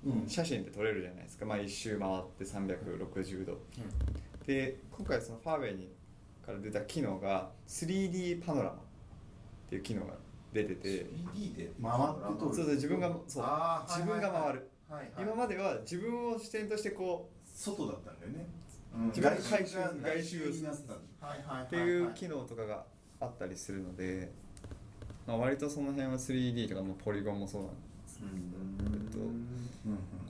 [0.06, 0.28] うん。
[0.28, 3.60] 写真って撮れるじゃないですか、まあ、一周回って360度、
[4.48, 5.94] で今回そのファーウェイに
[6.44, 8.76] から出た機能が 3D パノラマっ
[9.70, 10.14] ていう機能が
[10.52, 10.88] 出てて。
[11.36, 12.56] 3D で回って撮る。
[12.56, 13.46] そうそう自分がそう。
[13.88, 15.12] 自分が回る、はいはい。
[15.20, 18.48] 今までは自分を視点としてこ外だったんだよね。
[18.96, 22.86] うん自分が外回収が外周っていう機能とかが
[23.22, 24.30] あったりするので、
[25.26, 27.76] まあ、割とその辺は 3D とかもポリゴンもそうなんで
[28.08, 28.20] す。
[28.22, 28.94] うん。
[28.94, 29.18] えっと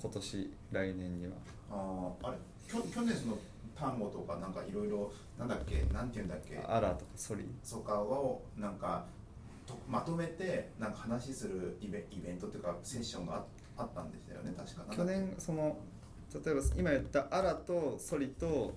[0.02, 1.32] 今年来年には。
[1.72, 2.38] あーあれ？
[2.70, 3.38] きょ去年その
[3.76, 5.84] 単語とかなんかいろいろなんだっけ？
[5.94, 6.58] なんていうんだっけ？
[6.58, 7.46] アラとかソリ？
[7.64, 9.06] そかをなんか
[9.66, 13.44] とまとめてなんか話するイベイベントというかセッションがあ
[13.78, 14.96] あったんでしたよね確か。
[14.96, 15.78] 去年その
[16.34, 18.74] 例えば今言ったアラとソリと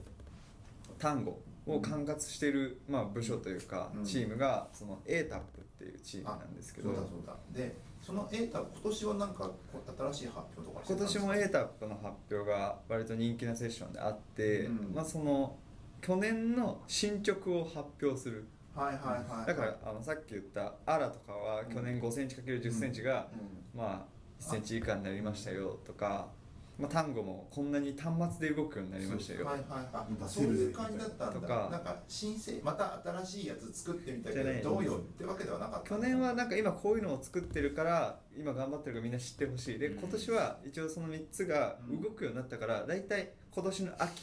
[0.98, 4.04] 単語を管轄している、まあ、部署というかうん。
[4.04, 5.40] チームがその ATAP っ
[5.78, 7.36] ていうチームなんですけど、そうだそうだ。
[7.52, 11.26] でそのエータ今年はなんかこ新しい発表とかして今たんですか？
[11.26, 14.94] 年も ATAP の発表が割と人気なセッションであって、うん。
[14.94, 15.56] まあ、その
[16.02, 18.46] 去年の進捗を発表する。
[18.74, 18.96] はいはい
[19.30, 23.28] はいだからあのさっき言ったアラとかは去年5センチ ×10 センチが、
[23.74, 23.80] うん。
[23.80, 26.28] まあ1センチ以下になりましたよとか、
[26.76, 29.46] まあ、単語もこんなに端末で動くようになりましたよ。
[29.46, 30.14] はいはいはい。
[30.14, 31.40] 出そうせるぜいう感じだったんだ。
[31.40, 31.68] とか。
[31.70, 35.88] なんか申請また新しいやつ作ってみたけどどうよってわけではなかった。
[35.88, 39.78] 去年はなんか今こういうのを作ってるから今頑張ってるからみんな知ってほしい。
[39.78, 39.98] でうん。
[40.00, 44.22] 今年は一応その3つが動くようになったから大体今年の秋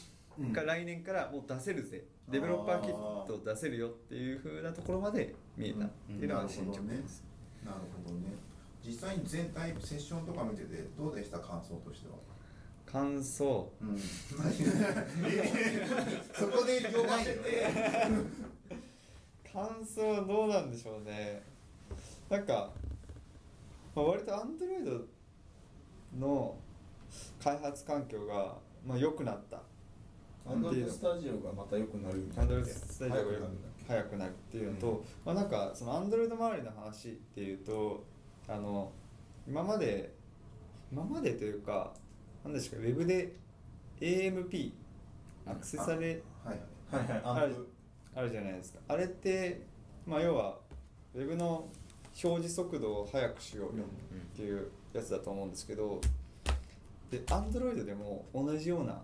[0.52, 7.22] か来年からもう出せるぜ、デベロッパーキット出せるよっていう風なところまで見えたっていうのが進捗です、
[7.64, 8.32] なるほどね。
[8.84, 11.38] 実際に全体セッションとか見ててどうでした？
[11.38, 12.14] 感想としては
[12.92, 13.72] 感想。
[13.80, 13.98] うん。
[13.98, 14.04] そ
[16.48, 17.66] こで呼ばせて。
[19.50, 21.42] 感想はどうなんでしょうね。
[22.28, 22.70] なんか、
[23.94, 25.04] まあ、割と Android
[26.18, 26.56] の
[27.42, 29.62] 開発環境が、まあ、良くなった。
[30.44, 33.22] アンドロイドスタジオがまた良くなるみたいな Android スタジオが
[33.86, 38.04] 早くなるっていうのと、まあ、なんかその Android 周りの話っていうと
[38.48, 38.90] あの
[39.46, 40.12] 今まで
[40.90, 41.92] 今までというか
[42.44, 43.32] 何ですかウェブで
[44.00, 44.72] AMP
[45.46, 46.58] アクセサレはい
[46.90, 47.08] はい。
[47.08, 47.68] はいある
[48.14, 48.80] あるじゃないですか。
[48.88, 49.62] あれって
[50.06, 50.58] まあ要は
[51.14, 51.68] ウェブの
[52.22, 53.84] 表示速度を速くしようよ
[54.34, 56.00] っていうやつだと思うんですけど
[57.10, 59.00] で Android でも同じような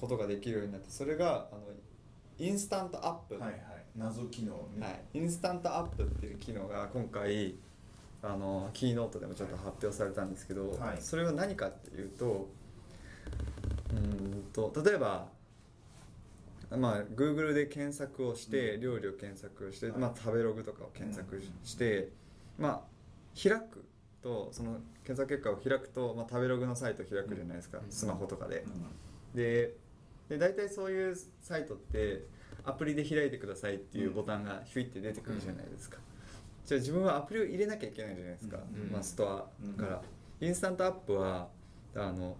[0.00, 1.62] ことができるようになってそれがあの
[2.38, 3.60] インスタントアップ、はいはい。
[3.96, 7.56] 謎機能ね、はい、インスタントアップっていう機能が今回
[8.22, 10.96] あのキーノートでもちょっと発表されたんですけど、はい。
[11.00, 12.48] それは何かっていうと
[13.92, 15.28] うーんと例えば
[16.70, 19.98] まあ Google で検索をして、料理を検索して、はい。
[19.98, 22.10] まあ、食べログとかを検索して、
[22.58, 23.84] まあ開く
[24.22, 28.64] とその検索結果を開くと、まあ、食べログのサイトを開くじゃないですか、スマホとかで。
[29.34, 29.74] で
[30.28, 32.26] で大体そういうサイトって
[32.64, 35.96] アプリで開いてくださいっていうボタンがヒュイって出てくるじゃないですか、
[36.68, 38.92] じゃあ自分はアプリを入れなきゃいけないじゃないですか、うん。
[38.92, 40.02] まあ、ストアから、
[40.38, 41.48] Instant App は
[41.96, 42.36] あの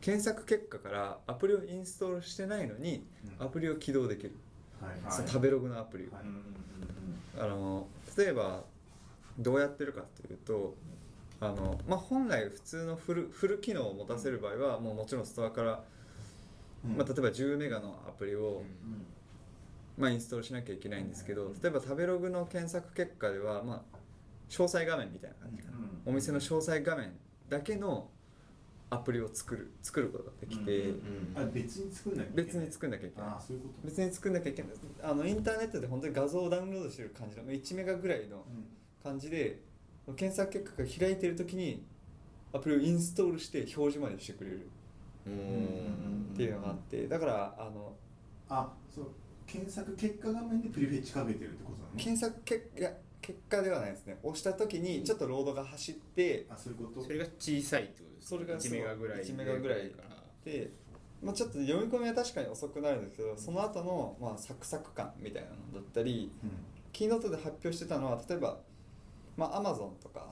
[0.00, 3.04] 検索結果からアプリをインストールしてないのに
[3.38, 4.32] アプリを起動できる、
[4.80, 4.90] はい。
[4.92, 6.06] はいその食べログのアプリ。
[6.06, 6.22] を、はい。
[6.22, 6.42] うんうん
[7.38, 8.64] あの例えば
[9.38, 10.74] どうやってるかというと
[11.38, 15.84] あの、まあ、本来普通のフルフル機能を持たせる場合はもうもちろんストアから、
[16.82, 16.96] うん。
[16.96, 18.64] まあ、例えば10メガのアプリを、うんうん
[19.96, 23.96] まあ、インストールしなきゃいけないんですけど例えば食べログの検索結果では、まあ、
[24.48, 26.00] 詳細画面みたいな感じかな、うん。
[26.06, 27.12] お店の詳細画面
[27.48, 28.08] だけの
[28.92, 32.44] アプリを作る作ることができて、うんあ別に作んなきゃいけない？
[32.46, 33.28] 別に作んなきゃいけない。
[33.30, 33.74] ああそういうこと。
[33.88, 34.72] 別に作んなきゃいけない。
[35.02, 38.44] あのインターネットで本当に画像をダウンロードしてる感じの1メガぐらいの
[39.04, 39.60] 感じで
[40.16, 41.84] 検索結果が開いてる時に
[42.52, 44.68] アプリをインストールして表示までしてくれる
[45.26, 47.92] ううんんっていうのがあってだからあの
[48.48, 49.06] あそう
[49.50, 54.18] 検索結果画面でプリフェッチかけてるってことだね検索結いや結果ではないですね。
[54.22, 57.02] 押した時にちょっとロードが走ってあそういうこと？
[57.02, 60.70] それが小さいってことですそれが1メガぐらい1メガぐらいからで、
[61.22, 66.50] まあ、ちょっと読み込みは確かに遅くなるんですけどその後のまのサクサク感みたいなのだったりうん。
[66.92, 68.58] キーノートで発表してたのは例えば
[69.36, 70.26] まあ Amazon とか、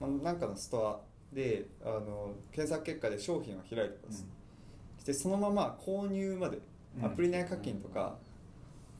[0.00, 1.00] まあ、なんかのストア
[1.34, 4.26] であの検索結果で商品を開いてます、
[4.98, 6.58] してそのまま購入まで、
[6.98, 7.04] うん。
[7.04, 8.16] アプリ内課金とか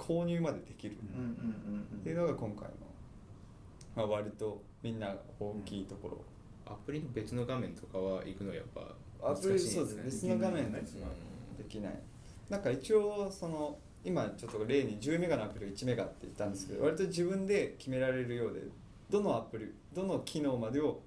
[0.00, 2.00] 購入までできるうんうんうんうん。
[2.00, 2.74] っていうのが今回の、
[3.94, 6.24] まあ、割とみんなが大きいところ、
[6.66, 8.80] アプリの別の画面とかは行くのやっぱ
[9.22, 9.96] アプリそうです。
[9.96, 10.02] ね。
[10.04, 12.00] 別の画面でできない。
[12.48, 18.62] なんか一応その今ちょっと例に10メガのアプリを1メガって言ったんですけど割と自分で決められるようで
[19.10, 21.00] どのアプリどの機能までを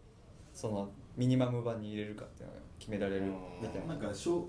[0.53, 3.25] そのミニマム版に入れるかっていうのが決められる
[3.61, 3.95] みたいな。
[3.95, 4.47] なんか小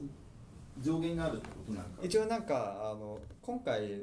[0.80, 1.90] 上限があるってことなんか。
[2.02, 4.02] 一応なんかあの今回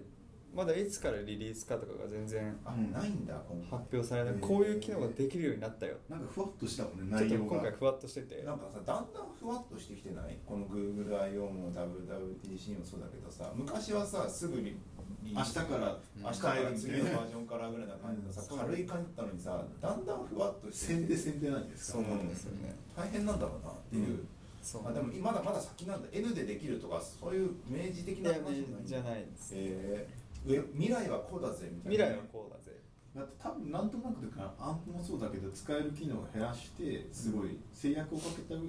[0.54, 3.42] まだいつからリリースかとかが全然あないんだ。
[3.48, 5.96] 今回発表されないこういう機能ができるようになったよ。
[6.10, 8.44] なんかふわっとしたもんねちょっと内容が今回ふわっとしてて。
[8.44, 10.38] なんかさだんだんふわっとしてきてない？
[10.46, 13.52] この GoogleIO も WWDC もそうだけどさ。
[13.56, 14.76] 昔はさすぐリ
[15.24, 15.98] リ明日から。
[16.22, 18.60] 明日から次のバージョンからぐらいな感じのさうん。
[18.60, 20.94] 軽い感じだったのにさだんだんふわっとして。
[20.96, 22.28] 先手先手なんですかそうなん。
[22.28, 24.26] ですよね大変なんだろうなっていう、
[24.62, 24.82] そう。
[24.86, 26.10] あでもまだまだ先なんだ。
[26.12, 30.21] N でできるとかそういう明示的な話じゃないですえー。
[30.21, 32.78] 上未来はこうだぜみたい未な来はこうだぜ。
[33.16, 38.62] だって多分なんとなくだからアンプもそうだけど使える機能を減らしてすごい制約をかけたか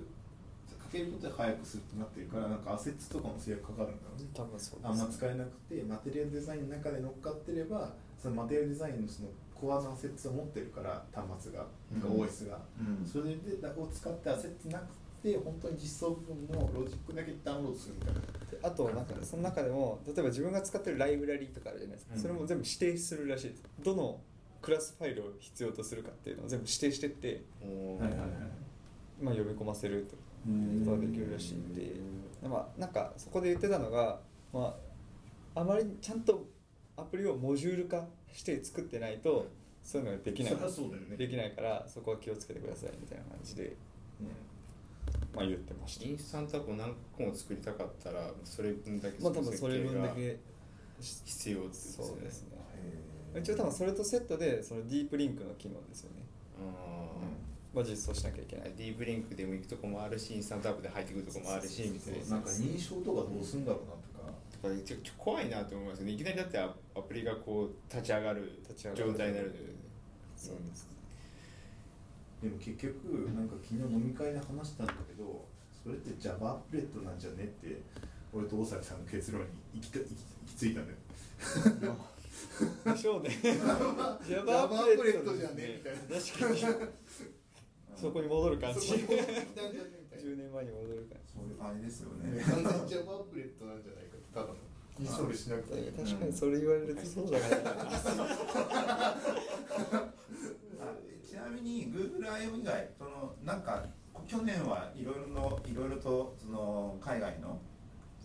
[0.90, 4.28] けることで早くするってなってるからなんかアセッツとかも制約かかるんだろうね。
[4.34, 12.02] 多分そうあんま使えなくてマテリアルデザインの中で乗っかってればそのマテリアルデザインのそのコアなアセッツを持ってるから端末が、うん。
[12.24, 13.06] OS が、うん。
[13.06, 14.86] それでを使ってアセッツなく
[15.22, 18.20] て本当に実装部分のロジックだけダウンロードするみたいな。
[18.20, 18.26] で
[18.62, 22.20] あとなんかその中でも例えば自分が使ってるライブラリーとかあるじゃないですか、うん。
[22.20, 23.62] それも全部指定するらしいです。
[23.82, 24.20] どの
[24.60, 28.28] クラスファイルを必要とするかっていうのを全部指定してって、はいはいはい。
[29.20, 31.92] まあ、読み込ませるとうんことができるらしいんで、
[32.48, 34.20] まあ、なんかそこで言ってたのが、
[34.52, 34.76] ま
[35.54, 36.46] あ、あまりちゃんと
[36.96, 39.46] アプリをモジュール化して作ってないと
[39.82, 40.52] そういうのができない。
[40.52, 41.16] ね。
[41.16, 43.76] できないからそこは気をつけてくださいみたいな感じで、
[45.34, 46.06] まあ、言ってました。
[46.06, 50.38] インスタントアプリを何個も作りたかったらそれ分だけまあ多分それ分だけ
[51.00, 52.10] 必要ってことですよね。
[52.10, 52.48] そうですね。
[53.34, 53.40] へー。
[53.40, 56.22] 一応多分それとセットでそのディープリンクの機能ですよね。
[56.60, 57.16] あ
[57.74, 58.68] まあ実装しなきゃいけない。
[58.68, 64.82] ーディープリンクでも行くとこもあるしインスタントアップで入ってくるとこもあるしみたいななんか認証とかどうすんだろうなとか。
[64.84, 66.12] ちょちょ怖いなと思いますね。
[66.12, 69.06] いきなりだってアアプリがこう立ち上がる立ち上がる。
[69.12, 69.54] 状態になる
[70.36, 70.88] そうです
[72.42, 75.46] でも結局なんか昨日飲み会で話したんだけど
[75.82, 77.80] それって Java アップレットなんじゃねって
[78.32, 82.12] 俺と大崎さんの結論に行きた行き行き着いたのよ
[82.84, 83.30] でしょうね。
[84.26, 86.18] Java アップレットじゃねみたいな。
[86.18, 86.92] 確かに。
[87.94, 88.80] そこに戻る感じ。
[88.80, 92.42] そこに行ったんじゃねみたい10年前に戻る感そういう感じですよなね。
[92.42, 94.54] 完全に Java アップレットなんじゃないかただ
[95.00, 99.16] のインストールしなくてじ確かにそれ言われるとそうだなあ
[101.28, 103.84] ちなみに GoogleIO 以外そのなんか
[104.26, 107.58] 去年はいろいろのいろいろとその海外の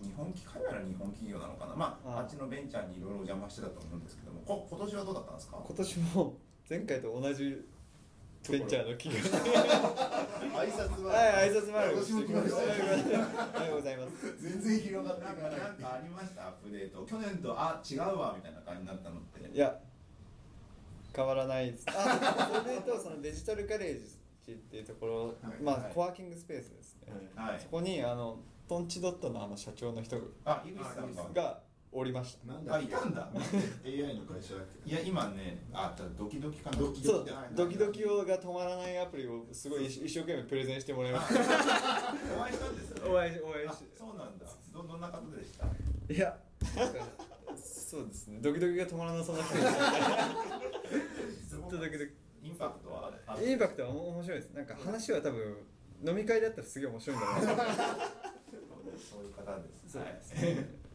[0.02, 1.76] 日本海外の日本企業なのかな。
[1.76, 2.24] まあああ。
[2.24, 5.58] っちのベンチャーにいろいろお邪魔してたと思うんですけどもこ今年はどうだったんですか？
[5.66, 6.38] 今年も
[6.70, 7.66] 前回と同じ
[8.52, 11.14] ベンチャーの企業挨拶は。
[11.14, 13.66] はい挨拶回り私も来ましたおは。
[13.68, 15.36] ようございます全然広がっていない。
[15.36, 16.48] なんかありました？
[16.48, 17.06] アップデート。
[17.06, 19.50] 去年とあ違うわみたいな感じになったのって。
[19.56, 19.78] いや
[21.16, 21.86] 変わらないです。
[21.88, 24.00] あそれとそのデジタルガレー
[24.46, 25.36] ジっていうところ、はい。
[25.62, 27.60] まあ、はいコワーキングスペースですね、はい。
[27.60, 31.24] そこにあのトンチドットのあの社長の人あ井口さんが。
[31.34, 32.52] がおりました。
[32.54, 33.30] なんだあいたんだ。
[33.86, 36.78] AI の会社だっけいや今ねあドキドキかな。
[36.78, 41.36] ドキそうはいドキドキをが止まらないアプリをすごい一一生懸命プレゼンしてもらいました。
[42.38, 43.10] お会いしたんですよね。
[43.12, 44.45] お会いお会いあしそうなんだ。
[44.73, 45.65] どどんな方でした？
[46.13, 46.38] いや
[47.58, 48.39] そうですね。
[48.41, 49.71] ドキドキが止まらなそうな人でした
[51.47, 52.04] ずっとドキド
[52.43, 55.58] インパクトはインパクトは面白いですなんか話は多分
[56.06, 57.52] 飲み会だったらすげえ面白いんだろうな。
[58.97, 59.97] そういう方です。
[59.97, 60.87] はい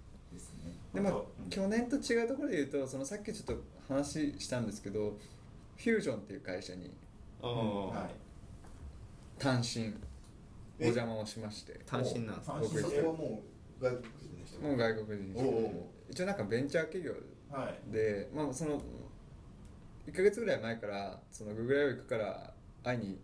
[0.94, 1.50] ですねですねでまあうん。
[1.50, 5.18] 去年と違うところで言うとそのさっきちょっと話したんですけど
[5.76, 6.90] フュージョンっていう会社に
[7.42, 8.11] あはい。
[9.38, 9.92] 単身
[10.81, 11.81] お邪魔をしまして。
[11.87, 12.59] 単身なんですか？
[12.61, 12.90] 僕単身。
[12.90, 13.42] それはも
[13.81, 15.72] う外国人の人もう外国人おうおう。
[16.11, 17.14] 一応なんかベンチャー企業
[17.50, 17.92] はい。
[17.92, 18.81] で、まあ、その
[20.07, 22.52] 1か月ぐらい前からその Google 行くから
[22.83, 23.18] 会いに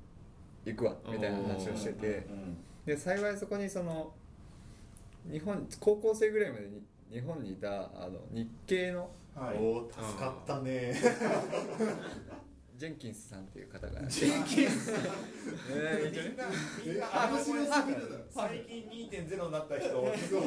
[0.65, 2.27] 行くわみたいな話をしてて。
[2.87, 4.13] で幸いそこにその
[5.31, 9.59] 日本高校生ぐらいまでに日本にいたあの日系のはい。
[9.59, 10.95] おお助かったね。
[12.77, 14.07] ジェンキンスさんっていう方が。
[14.07, 14.93] ジェンキンス。
[15.71, 16.45] えーみんな
[16.85, 19.89] みんなああの面白すぎるだろ最近2.0になった人。
[19.91, 20.39] 同じ同じ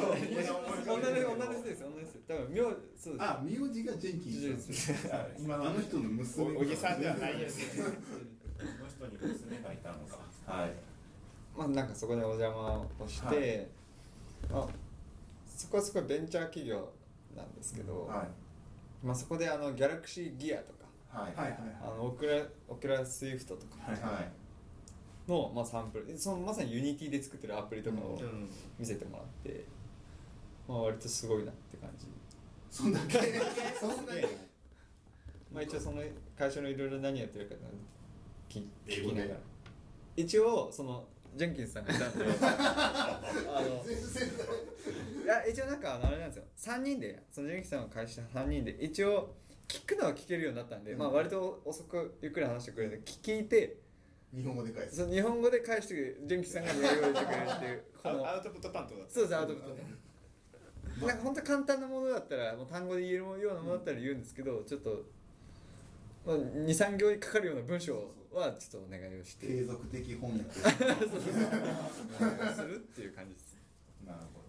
[1.62, 2.18] です同じです。
[2.26, 3.12] 多分名そうです。
[3.18, 4.58] あ名字がジェンキン。
[4.58, 4.92] ス
[5.38, 10.18] 今のあの人の娘おじさんではないです この人に娘がいたのか。
[10.46, 10.72] はい。
[11.56, 13.68] まあなんかそこでお邪魔をして、
[14.50, 14.68] はまあ、
[15.62, 16.88] そこはすごいベンチャー企業
[17.36, 19.06] なんですけど、はい。
[19.06, 20.86] まあ、そこであの Galaxy Gear とか
[21.22, 21.34] はい。
[21.34, 25.30] はいはいあの Oculus Oculus Rift とかはいはい。
[25.30, 28.48] の、まあ、サンプルそのまさに Unity で作ってるアプリとかをうん。
[28.78, 29.64] 見せてもらって、
[30.68, 32.06] まあ、割とすごいなって感じ、
[32.70, 33.18] そんだけ？
[33.78, 34.52] そんだけ
[35.52, 36.02] まあ、一応その
[36.36, 37.54] 会社のいろいろ何やってるか
[38.48, 39.40] 聞きながら。
[40.16, 41.04] 一応その
[41.34, 42.24] ジェンキンスさんがいたんで。
[42.24, 43.20] あ
[43.62, 44.28] の全然
[45.22, 46.44] いや一応なんかあれなんですよ。
[46.56, 49.34] 3人でそのジェンキンスさんが会社3人で一応
[49.68, 53.76] 聞くのは聞けるようになったんで、まあ割と遅くゆっくり話してくれるんで聞いて
[54.34, 55.10] 日本語で返す。
[55.10, 59.14] 日本語で返してくれるジェンキンスさんが英語でしてくれるっていうこのアウトプット担当だった。
[59.14, 60.02] そうですアウトプットで
[61.06, 65.04] なんか本当簡単なものだったらもう単語で言えるようなものだったら言うんですけどちょっと、
[66.26, 69.46] まあ、23行にかかるような文章はちょっとお願いをして。
[69.46, 70.52] 継続的翻訳。
[70.54, 70.62] す
[72.62, 73.56] るっていう感じです。
[74.06, 74.40] なるほ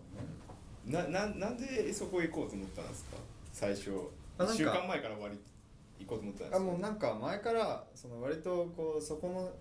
[0.94, 1.10] どね。
[1.12, 3.18] なななんでそこ行こうと思ったんですか？
[3.52, 3.92] 最初。
[4.38, 4.54] あなんか。
[4.54, 6.58] 1週間前から割り行こうと思ったんですか？
[6.58, 9.52] あもうなんか前からその割とこうそこの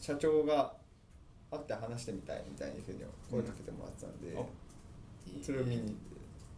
[0.00, 0.74] 社長が
[1.50, 5.44] 会って話してみたいみたいなふうに声かけてもらってたんで、いい。
[5.44, 6.14] それを見に行って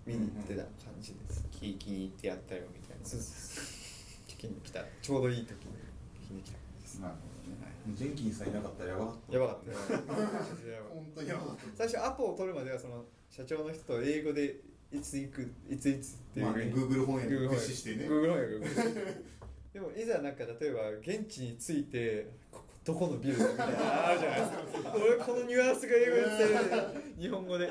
[0.07, 3.05] 見に行ってた感じです、気気に入ってやったよみたいな。
[3.05, 3.65] そうそう
[4.29, 4.85] 聞きに来た。
[5.03, 5.73] ちょうどいい時に
[6.25, 6.59] 聞きに来た。
[6.59, 6.66] 感じです
[7.01, 7.97] なるほどね。
[7.97, 9.33] ジェンキンさんいなかったらやばかった。
[9.35, 9.73] やばかった。
[10.93, 11.63] 本当にやばかった。
[11.77, 14.61] 最初アポを取るまではその社長の人と英語で
[14.93, 16.47] いつ行くいついつっていう。
[16.47, 18.05] まあね Google 翻訳駆使してね。
[18.09, 19.37] Google 翻訳。
[19.73, 24.95] でもいざなんか例えば現地に着いてここどこのビルだみたいなのあるじゃないですか。
[24.95, 26.43] 俺このニュアンスが英語で伝え
[27.17, 27.71] る日本語で。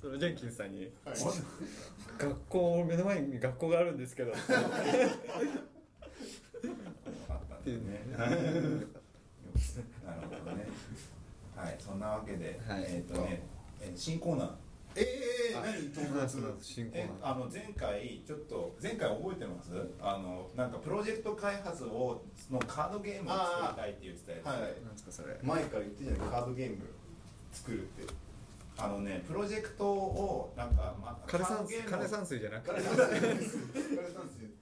[0.00, 0.90] そのジェンキンスさんに。
[1.04, 1.16] はい。
[2.18, 4.32] 学校目の前に学校があるんですけど
[7.68, 7.92] っていうね。
[7.92, 10.66] ね なるほどね。
[11.56, 12.84] はいそんなわけで、はい。
[12.86, 13.42] えっ、とね、
[13.80, 14.50] えー新コーナー。
[14.96, 15.02] え
[15.52, 15.90] えー、何？
[16.08, 19.70] 友達新えあの前回ちょっと前回覚えてます？
[20.00, 24.46] あのなんかプロジェクト開発をのカードゲームを作りたいって言ってたやつ。
[24.46, 24.60] はい。
[24.60, 25.38] なんですかそれ。
[25.42, 26.30] 前から言ってたじゃない？
[26.30, 26.76] カードゲーム
[27.52, 28.02] 作るって
[28.80, 32.80] あのねプロジェクトをなんか、まあ、枯山カードゲームを枯山水じゃなくて。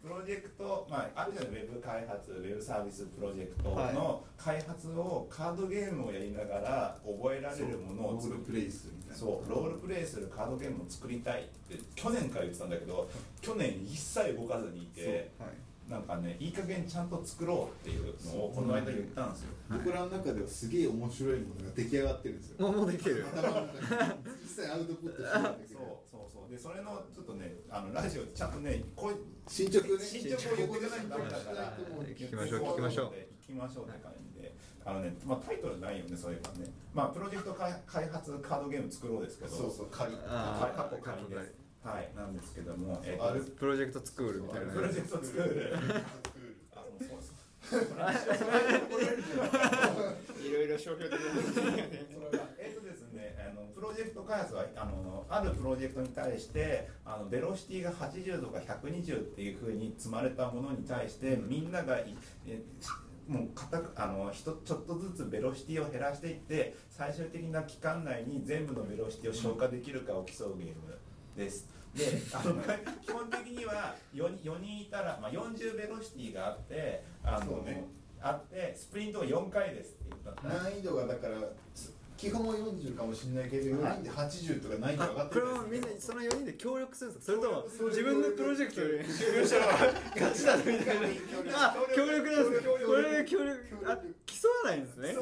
[0.07, 3.95] プロジェクト、まあ、あるじゃないウェブ開発ウェブサービスプロジェクトはい。
[3.95, 9.17] の開発をカードゲームをやりながら覚えられるものを作るロールプレイするみたいな。
[9.17, 9.51] そう。
[9.51, 13.11] ロールプレイするカードゲームを作りたいって去年から言ってたんだけど
[13.43, 15.51] 去年一切動かずにいてはい
[15.89, 22.57] なんかねいい加減ちゃんと作ろうっていうのをこの間言ったんですよ、僕らの中ではすげえ面白いものが出来上がってるんですよ。
[22.66, 23.24] もうもうできる。
[23.32, 26.51] 頭の中で一切アウトプットしないんだけそうどそうそう。
[26.51, 29.99] でそれのちょっとねあのラジオでちゃんとねこう進捗ね。
[30.01, 31.78] 進捗を言っていかないとダメだから。
[31.78, 33.05] 聞きましょう聞きましょう。
[33.07, 34.57] 行きましょうって感じで。
[34.84, 36.72] あのね、まあ、タイトルないよねそういえばね。
[36.93, 39.55] まあプロジェクト開開発カードゲーム作ろうですけど。
[39.55, 40.12] そうそう仮。
[40.26, 44.72] あカッコ仮ですはいなんですけども、えっとあれプロジェクトスクールみたいな。
[44.72, 45.72] プロジェクト作る
[46.74, 47.76] あもうそうそう
[50.47, 51.18] いろいろ商標的な
[52.59, 62.16] えっとですね、あのプロジェクト開発はあのあるプロジェクトに対してあのベロシティが80とか120っていうふうに積まれたものに対してみんながい
[62.47, 62.62] え
[63.28, 70.74] もう固くあのひとちょっとずつベロシティを減らしていって最終的な期間内に全部のベロシティを消化できるかを競うゲーム
[71.37, 71.76] です。
[71.97, 72.55] であの
[73.03, 77.85] 基本的には 4, 4人いたら、まあ、40ベロシティがあってあの、ね。
[78.21, 81.39] あってスプリントが4回ですって言った難易度がだから
[82.17, 87.41] 基本は40かもしれないけど4人で80とか難易度あ上がってこるれはみんなその4人で協力するんですか？
[87.41, 89.67] それとも自分のプロジェクトで終了したら
[90.14, 91.09] 勝ちだみたいな
[91.53, 93.57] あ協力なんですかこれ協力。
[93.87, 95.17] あ競わないんですね。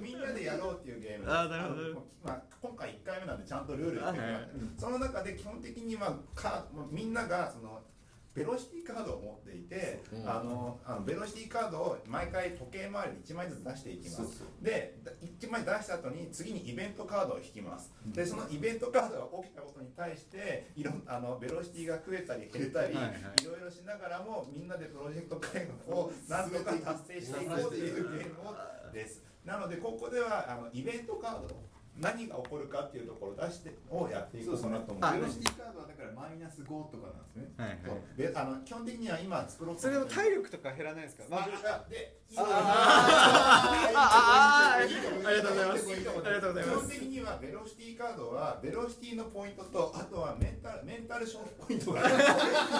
[0.00, 1.24] みんなでやろうっていうゲーム。
[1.30, 1.82] あーなるほど。
[2.24, 4.38] まあ、今回1回目なんでちゃんとルール言ってもら。
[4.40, 4.48] って
[4.78, 7.80] その中で基本的にはかもうみんながその
[8.32, 14.44] ベロシティカードを持っていて、あのあのベロシティカードを毎回時計回りで1枚ずつ出していきます。
[14.62, 14.98] で
[15.40, 23.44] 1枚出した後に次にイベントカードを引きます、でそのイベントカードが起きたことに対していろんあのベロシティが増えたり減ったり、はいはいい。
[23.44, 28.54] ろいろしながらもみんなでプロジェクト開発をなんとか達成していこうというゲームを
[28.92, 29.22] です。
[29.44, 35.16] なのでここではあのイベントカード何が起こるかっていうところを出してをやっていこうかなと思ってあ
[36.40, 37.52] イナス5とかなんですね。
[37.58, 41.24] はいそうであの基本的には今作ろうとそれでも体力とか減らないですか？
[41.28, 41.40] まあ
[41.84, 42.44] あであ
[43.96, 45.90] あありがとうございます。
[45.90, 46.88] ありがとうございます。
[46.88, 52.08] 基本的にはベロシティカードはベロシティのポイントとあとはメンタルメンタル消費ポイントがで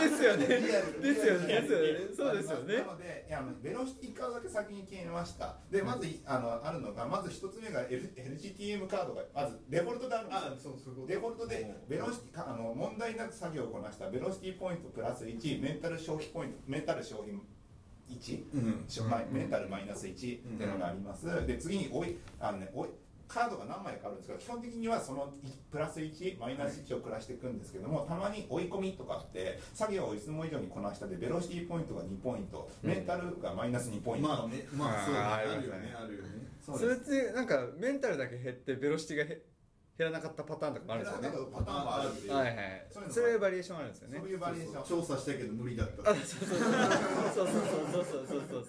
[0.08, 0.46] すよね。
[0.46, 1.00] ですよね。
[1.00, 1.50] ですよね。
[2.16, 2.76] そうですよね。
[2.78, 17.34] なのでいやあのベロシティカードだけ先に決めましたでまずあのあるのがまず一つ目が、L、LGTM カードがまずデフォルトであるんですよあそうそうデフォルトでベロシティあの問題なく作業をこなしたベロシティポイントプラス1メンタル消費ポイントメンタル消費
[18.10, 18.86] 1、うん。
[19.32, 20.24] メンタルマイナス1って
[20.62, 22.88] いうのがあります、で次に追いあの、ね、追い
[23.28, 36.28] カードが何枚かあるんですけど基本的にはそのいプラス1マイナス1を暮らしていくんですけども、たまに追い込みとかって作業をいつも以上にこなしたでベロシティポイントが2ポイント、メンタルがマイナス2ポイント、まあねまあそうあるよねねあるよね。
[36.60, 37.28] それっそうです。
[37.28, 39.40] てなんかメンタルだけ減ってベロシティがへ
[40.00, 41.28] 減らなかったパターンとかもあるんですよね。
[41.28, 44.18] なんかパターンもあるんで、はいはいそういうバリエーションあるんですよね。
[44.18, 46.10] そういうバリエーション調査したけど無理だった。
[46.10, 48.64] あそうそうそうそうそうそうそうそうそう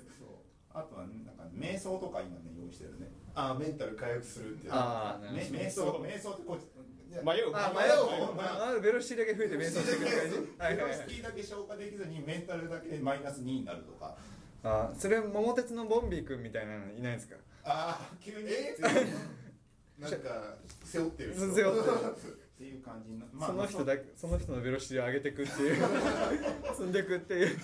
[0.74, 14.16] あとはなんか瞑想とか今ね用意してるねあーメンタル回復するっていうあーなるめほど瞑想瞑想ってこう迷うあ迷迷ううあベロシティだけ増えて瞑想してくる感じはいベロシティだけ消化できずにメンタルだけマイナス2になるとか
[14.64, 18.76] あそれ桃鉄のボンビー君みたいなのいないんですかああ急にえ
[20.02, 21.40] なんか背負ってる人。
[21.54, 21.90] 背負って
[22.28, 22.42] る。
[22.62, 25.76] っていう感じの、その人だけその人のベロシティを上げていくっていう。
[26.78, 27.58] 積んでいくっていう。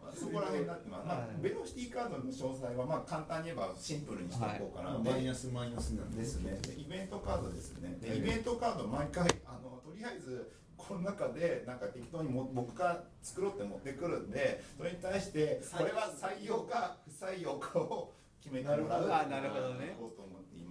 [0.00, 1.42] まあそこら辺になってます、まあはい。
[1.42, 6.58] ベロシティカードの詳細はまあ簡単に言えばシンプルにしておこうかな、でマイナスマイナスなんでですね。
[6.62, 7.98] でイベントカードですね。
[8.00, 8.18] ではい。
[8.18, 19.16] イベントカード毎回あのとりあえずこの中でなんか適当にも僕が作ろうって持ってくるんでそれに対してこれは採用か不採用かを決めてもらうなるほど。
[19.16, 19.96] あなるほどね。
[19.98, 20.27] こうと思ってい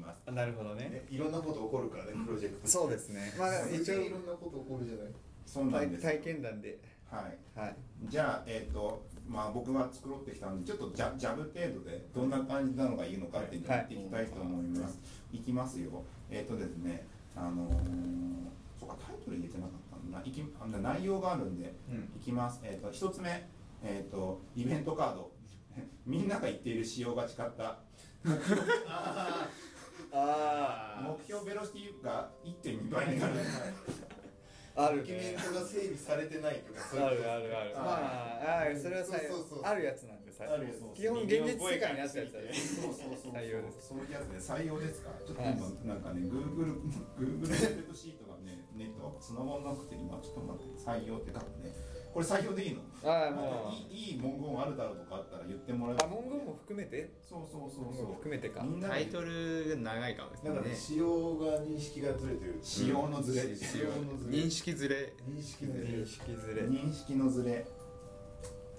[0.08, 0.24] ます。
[0.32, 1.06] なるほどね。
[1.10, 2.68] いろんなこと起こるからねプロジェクト。
[2.68, 3.34] そうですね。
[3.38, 4.02] まあ一一応。
[4.02, 5.14] い応ろんなこと起こるじゃない？
[5.46, 6.80] そうなんです体体験談で。
[7.12, 7.60] はい。
[7.60, 7.76] はい。
[8.06, 15.00] じゃあ、えっ、と、まあ、僕が作ろうってきたんで、ちょっとジャジャブ程度で、どんな感じなのがいいのかっていうのをっていきたいと思います。
[15.32, 16.04] い、きますよ。
[16.30, 17.06] えっ、とですね、
[17.36, 17.74] あのー、
[18.80, 20.20] そうか、タイトル入れてなかったんだ。
[20.20, 20.26] な。
[20.26, 21.74] いき、あの内容があるんで、
[22.18, 22.60] いきます。
[22.64, 23.48] えっ、と、一つ目、
[23.84, 25.32] えっ、と、イベントカード。
[26.06, 27.80] みんなが言っている仕様が誓った。
[28.88, 29.48] あ
[31.04, 33.34] 目標ベロシティが1.2倍になる。
[34.78, 37.74] あるドキュメンねトが整備されてないとかそういうあるあるある。
[37.74, 37.98] あま
[38.46, 42.54] ああそれはさそうそうそうあるやつなんでさあるやつ基本現実世界にあったやつだね。
[42.54, 43.34] そうそうそう。
[43.34, 45.10] 採用ですそういうやつね、採用ですか。
[45.26, 45.66] ちょっとはい今、
[45.98, 46.78] なんかね、Google、
[47.18, 51.74] Google スプレッドシートがね、ネットが繋がんなくて、今ちょっと待って、採用って多分ね。
[52.18, 52.82] これ採用でいいの。
[53.04, 53.94] あもう。
[53.94, 57.12] いい、いい文言あるだろうとかあったら言ってもらえあ文言も含めて？
[57.22, 58.16] そうそうそうそう。
[58.16, 58.64] 含めてか。
[58.64, 60.50] みんなタイトルが長いかもですね。
[60.50, 62.58] なんかね仕様が認識がずれてる。
[62.64, 63.56] 仕様のズレ。
[63.56, 64.34] 仕様のずれ。
[64.36, 65.14] 認識ずれ。
[65.30, 65.84] 認識ずれ。
[65.84, 66.62] 認識ずれ。
[66.64, 67.68] 認識のズレ。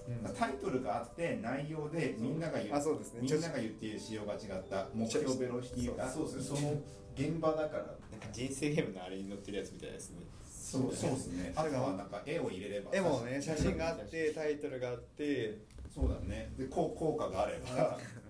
[0.08, 0.34] うん。
[0.34, 2.74] タイトルがあって、内容でみんなが言う。
[2.74, 3.20] あそうですね。
[3.22, 4.88] みんなが言っている仕様が違った。
[4.92, 6.10] 目標ベロシティが。
[6.10, 6.72] そうですねその
[7.14, 7.84] 現場だから。
[8.10, 10.18] なんか人生ゲームのあれに載ってるやつみたいですね
[10.68, 11.52] そう、そうですね。
[11.56, 12.90] あとはなんか絵を入れれば。
[12.92, 15.58] 絵もね写真があってタイトルがあって
[15.94, 16.52] そうだね。
[16.58, 17.68] で、こう効果があれば。
[17.68, 17.76] そう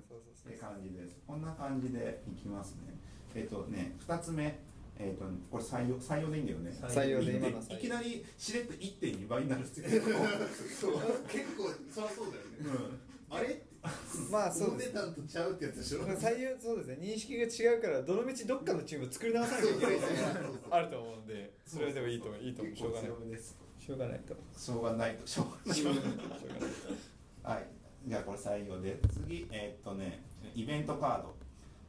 [0.09, 0.18] そう
[0.49, 1.16] って感じです。
[1.26, 2.95] こんな感じでいきますね。
[3.34, 4.59] えっ、とね、二つ目、
[4.99, 6.70] えっ、とこれ採用採用でいいんだよね。
[6.80, 10.03] 採用でい採用いきなりしれっと1.2倍になるっていう。
[10.80, 10.93] そう
[11.28, 12.99] 結構そりゃそうだよね
[13.30, 13.62] あれ
[14.30, 16.98] まあそうですとちゃうってやつでしょ採用そうですね。
[17.00, 19.96] 認識が違うからどの道どっかのチームを作り直さなきゃいけない
[20.70, 23.10] あると思うんでそれでもいいといいと思うしょうがない。
[23.78, 24.36] しょうがないと。
[24.56, 25.16] しょうがない。
[25.16, 25.80] としょうがない。
[27.42, 27.66] はい。
[28.06, 28.98] じゃあこれ採用で。
[29.10, 30.22] 次えっ、とね
[30.54, 31.34] イベントカード。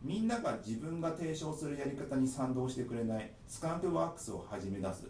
[0.02, 3.34] みんなが自分が提唱するやり方に賛同してくれない。
[3.48, 5.08] スカンクワークスを始め出す。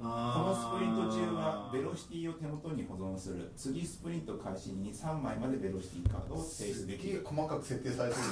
[0.00, 3.52] このスプリント中はベロシティを手元に保存する。
[3.54, 7.20] 次スプリント開始に3枚までベロシティカードを提出できる。
[7.22, 8.22] 細かく設定されてる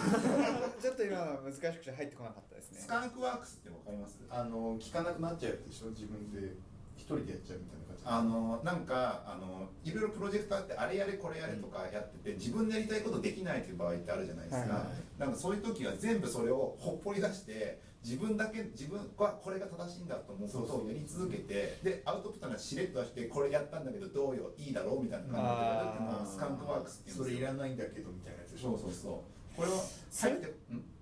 [0.80, 2.80] ちょっと今は難しくて入ってこなかったですね。
[2.80, 4.18] スカンクワークスってわかります？
[4.30, 6.56] あの聞かなくなっちゃうでしょ自分で
[6.96, 8.02] 一人でやっちゃうみたいな感じ。
[8.06, 15.20] あのなんかあのいろいろプロジェクトあってあれやれこれやれとかやってて自分でやりたいことできないという場合ってあるじゃないですか、はい。
[15.20, 28.70] なんかそういう時は全部それをほっぽり出して自分だけ自分はこれが正しいんだと思うことをやり続けてでアウトプットがしれっと出してこれやったんだけどどうよいいだろうみたいな感じでやるっていうのはスカンクワークスっていうんそれいらないんだけどみたいなやつでしょ。
[28.70, 29.56] そうそうそう。
[29.56, 29.82] これは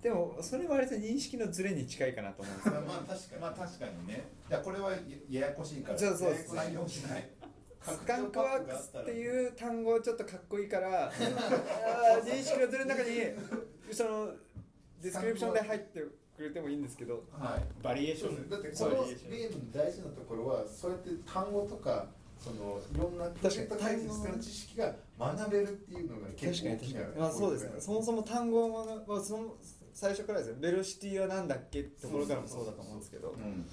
[0.01, 2.81] でもそれは割と認識のズレに近いかなと思うんですよ。
[2.87, 3.41] まあ確かに。
[3.41, 4.27] まあ確かにね。
[4.49, 4.97] いやこれはや
[5.29, 7.29] ややこしいからそうそう採用しない。
[7.83, 13.09] Skunk Works っていう単語ちょっとかっこいいから認識のズレの中に
[13.91, 14.31] その
[15.01, 16.03] description で入って
[16.37, 17.83] くれてもいいんですけどはい。
[17.83, 18.49] バリエーション。
[18.49, 22.07] だってこのゲームの大事なところはそうやって単語とか
[22.39, 27.71] そのいろんなプロジェクト解説の知識が学べるっていうのが結構大きなまあそうですね。
[27.79, 29.55] そもそも単語はまあその
[29.93, 33.31] 最初からですねベロシティはなんだっけってところからもそうだと思うんですけど。
[33.31, 33.65] うん、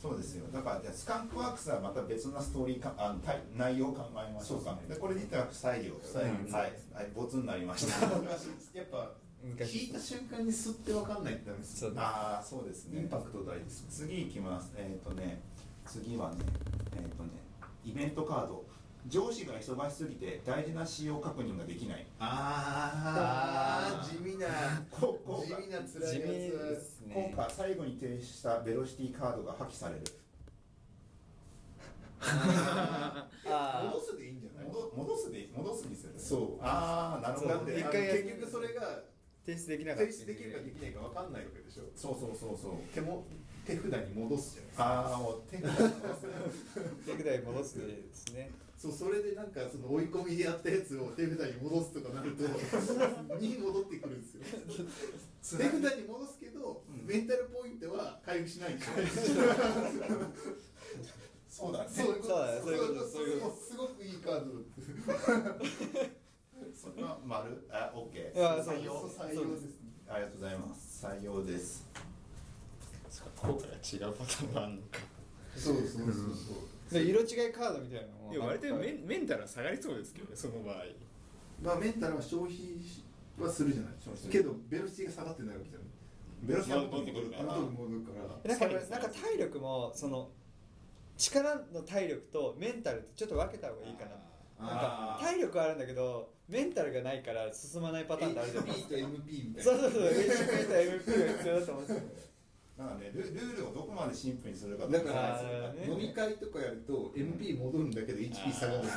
[0.00, 0.46] そうですよ。
[0.50, 3.20] だからじゃあスカンクワークスはまた別なストーリーかあの
[3.54, 4.72] 内容を考えましょうか。
[4.76, 4.94] ですね。
[4.94, 5.94] でこれ実は不採用。
[5.96, 6.56] 不採用。
[6.56, 8.06] はい、はい、ボツになりました。
[8.72, 9.12] やっぱ
[9.58, 13.00] 聞いた瞬間に吸ってわかんないってダメですそうああそうですね。
[13.00, 14.72] インパクト大事です次いきます。
[14.76, 15.40] えっ、とね
[15.86, 16.36] 次はね
[16.96, 17.30] ええっ、とね
[17.84, 18.64] イベントカード。
[19.08, 22.04] 上司が忙しすぎて大事な仕様確認ができない。
[22.18, 24.14] あー。
[24.14, 24.46] 地味な
[24.90, 26.12] ここ地味な辛いやつ。
[26.12, 30.04] 地味です今ね回最後に提出したベロシティカードが破棄される。
[32.22, 34.68] あ戻すでいいんじゃない？
[34.68, 36.12] 戻戻すで戻すにする。
[36.18, 36.62] そう。
[36.62, 37.82] ああなるほど結
[38.38, 39.00] 局それが
[39.50, 40.12] 提出できなかった。
[40.12, 41.82] 提出できるかできないか分かんないわけでしょ。
[41.96, 42.74] そうそうそうそう。
[42.94, 43.26] 手も
[43.66, 44.84] 手札に戻すじゃないですか。
[44.84, 48.50] ああもう手が手札に戻す ですね。
[48.78, 52.44] そうそれでなんかその追い込みでやったやつを手札に戻すとかなると
[53.36, 54.42] に戻ってくるんですよ。
[55.58, 57.06] 手札に戻すけど、うん。
[57.06, 58.78] メンタルポイントは回復しない。
[61.50, 61.90] そうだね。
[61.90, 62.34] そういうこと。
[63.10, 63.56] そういうこと。
[63.56, 64.64] すごくいいカード
[66.74, 69.08] それは丸あオッケいやー採用。
[69.08, 69.70] 採用ですね。
[70.08, 71.06] ありがとうございます。
[71.06, 71.88] 採用です。
[73.36, 74.62] 効果が違うパターンが。
[74.62, 74.98] あるのか
[75.56, 76.06] そうそうそう。
[76.08, 80.76] そうで色違いカードみたいなのもいや割とメンメンタルは下がりそうですけどねその場合。
[81.62, 82.56] まあメンタルは消費
[83.38, 83.92] はするじゃない。
[84.30, 85.88] けどベロシティが下がってないわけじゃない。
[86.42, 87.42] ベロシティが戻ってくるから。
[87.44, 90.28] 元に戻るからなんかなんか体力もその
[91.16, 94.12] 力の体力とメンタルってちょっと分けた方がいいかな
[94.60, 99.70] なんか体力あるんだけどメンタルがないから進まないパターンってあるじゃないです HP かと MP みたいな。
[99.72, 102.02] そうそうそう HP と MP が必要だと思うんですよ
[102.80, 105.84] なんかねルルールをどこまでシンプルにするかだからね。
[105.86, 108.88] 飲み会とかやると MP 戻るんだけど HP 下がる。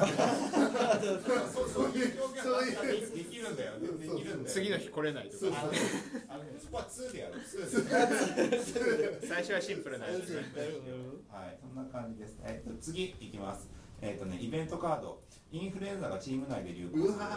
[1.51, 2.23] そうそういう。
[2.23, 3.87] 表現そういうはでできるんだよね。
[3.99, 5.69] できるんだよ次の日来れないとそうか。
[6.29, 7.33] あのねそこは2でやる。
[7.35, 10.35] 2で最初はシンプルなやつね。
[11.29, 12.37] はいそんな感じです。
[12.45, 13.67] えっと次いきます。
[14.01, 15.21] えっとねイベントカード
[15.53, 17.19] インフルエンザがチーム内で流行する。
[17.19, 17.29] サイ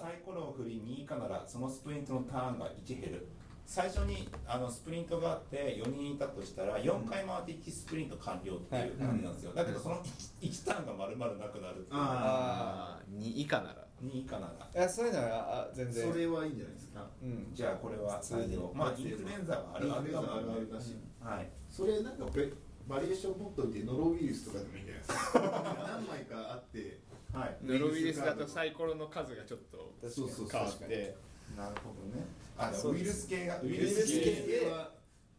[0.00, 3.28] サイコロを振り2以下ならそのスプリントのターンが1減る。
[3.66, 10.02] 最初にあのスプリントがあって4人いたとしたら4回回って1スプリント完了っていう感じなんですよ、だけどその
[10.40, 11.86] 1, ターンが丸々なくなるっていう。
[11.92, 13.86] ああ2以下なら。
[14.02, 14.70] 2以下なら。
[14.74, 16.10] いやそういうのはあ全然。
[16.10, 17.06] それはいいんじゃないですか。
[17.22, 17.50] うん。
[17.52, 20.26] じゃあこれは採用まあインフルエンザがあるあるだも。
[20.28, 21.50] んねあるあるだしはい。
[21.68, 22.50] それなんかベ
[22.88, 25.84] バリエーション持っといてノロウイルスとかでもいいんじゃないですか。
[25.86, 26.98] 何枚かあって
[27.32, 27.56] はい。
[27.62, 31.14] ノロウイルスだとサイコロの数がちょっとそうそう変わって
[31.56, 32.24] なるほどね。
[32.56, 34.60] あウイルス系がウイルス系。
[34.60, 34.90] 系は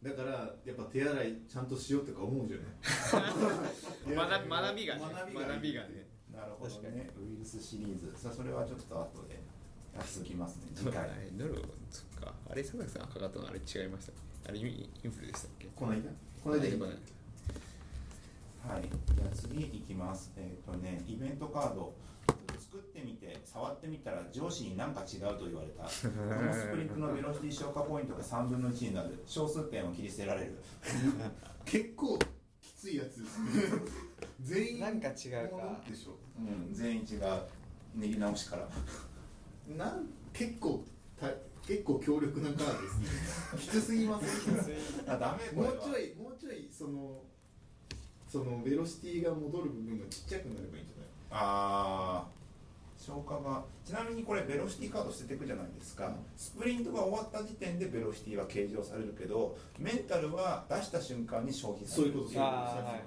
[0.02, 0.30] だから
[0.64, 2.66] やっぱ手洗いちゃんとしようとか思うじゃない。
[4.16, 5.02] 学び学びがね。
[5.34, 6.06] 学びがね。
[6.32, 8.16] なるほど確かねウイルスシリーズ。
[8.16, 9.34] さあそれはちょっと後で
[9.94, 10.62] やっておきますね。
[10.74, 10.98] 次回。
[11.02, 11.56] あれノロ
[11.90, 12.32] そっか。
[12.48, 14.48] あれ佐々木さんかかったのあれ違いましたっけ？
[14.48, 15.68] あれインインフルでしたっけ？
[15.74, 16.10] この間？
[16.42, 16.86] この間
[18.66, 18.82] はい、
[19.14, 20.32] じゃあ次いきます。
[20.36, 21.94] えっ、とね、イベントカード。
[22.58, 25.82] 作ってみて、触ってみたら上司に何か違うと言われた。
[25.84, 29.20] このスプリントのベロシティ消化ポイントが3分の1になる。
[29.26, 30.54] 小数点を切り捨てられる。
[31.64, 32.16] 結構
[32.62, 33.48] きついやつですね
[34.40, 37.20] 全員なんか違うかでしょうん、全員違う。
[37.96, 38.68] 練り直しから。
[39.76, 40.84] なん結構
[41.18, 41.26] た
[41.66, 44.26] 結構強力なカードですねきつすぎませ
[44.72, 45.12] ん？
[45.12, 47.22] あ、ダメこれはもうちょいもうちょいその
[48.30, 51.08] そのベロシティが戻る部分がちっちゃくなればいいんじゃない？
[51.30, 52.40] あー
[53.04, 62.34] 消化がちなみにこれベロシティカード捨てていくじゃないですか、スプリントが終わった時点でベロシティは計上されるけどメンタルは出した瞬間に消費されるそういうこと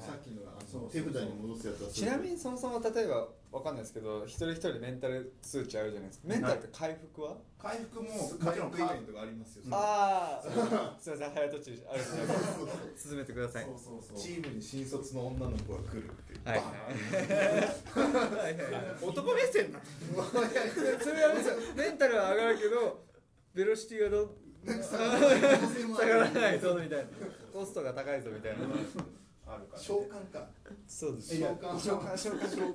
[0.01, 0.41] さっきの
[0.73, 6.27] そう手札に戻すやつはちなみにそもそも例えばわかんないですけど一人一人メンタル数値あるじゃないですか。
[6.27, 7.37] メンタルって回復は？
[7.61, 9.65] 回復ももち回ろんカー復イベントがありますよ。
[9.69, 10.47] ああ
[10.99, 12.09] すいません早とちりあるんで
[12.97, 13.65] 進めてください。
[13.65, 16.41] そうそうそうチームに新卒の女の子が来るっていう。
[16.49, 16.57] はい。
[16.57, 16.65] は
[18.49, 19.85] い男目線なの？
[20.25, 23.05] それはですメンタルは上がるけど
[23.53, 24.33] ベロシティがど
[24.65, 27.05] 下下がらないぞみたいな。
[27.53, 28.65] コストが高いぞみたいな
[29.55, 30.47] あるから、ね、召喚か。
[30.87, 31.37] そうです。
[31.37, 31.79] 召喚。
[31.79, 32.73] 召喚召喚召喚。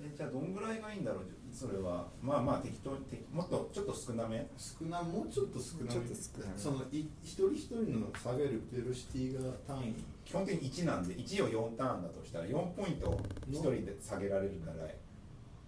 [0.00, 2.08] えじゃあどんぐらいがいいんだろうそれは。
[2.20, 4.44] まあまあ適当に適もっとちょっと少なめ？
[4.58, 5.90] 少なもうちょっと少なめ。
[5.90, 6.58] ちょっと少なめ。
[6.58, 9.94] そのい一人一人の下げるベロシティが単位。
[10.24, 13.20] 基本的に1なんで1を4ターンだとしたら4ポイント
[13.50, 14.88] 1人で下げられるから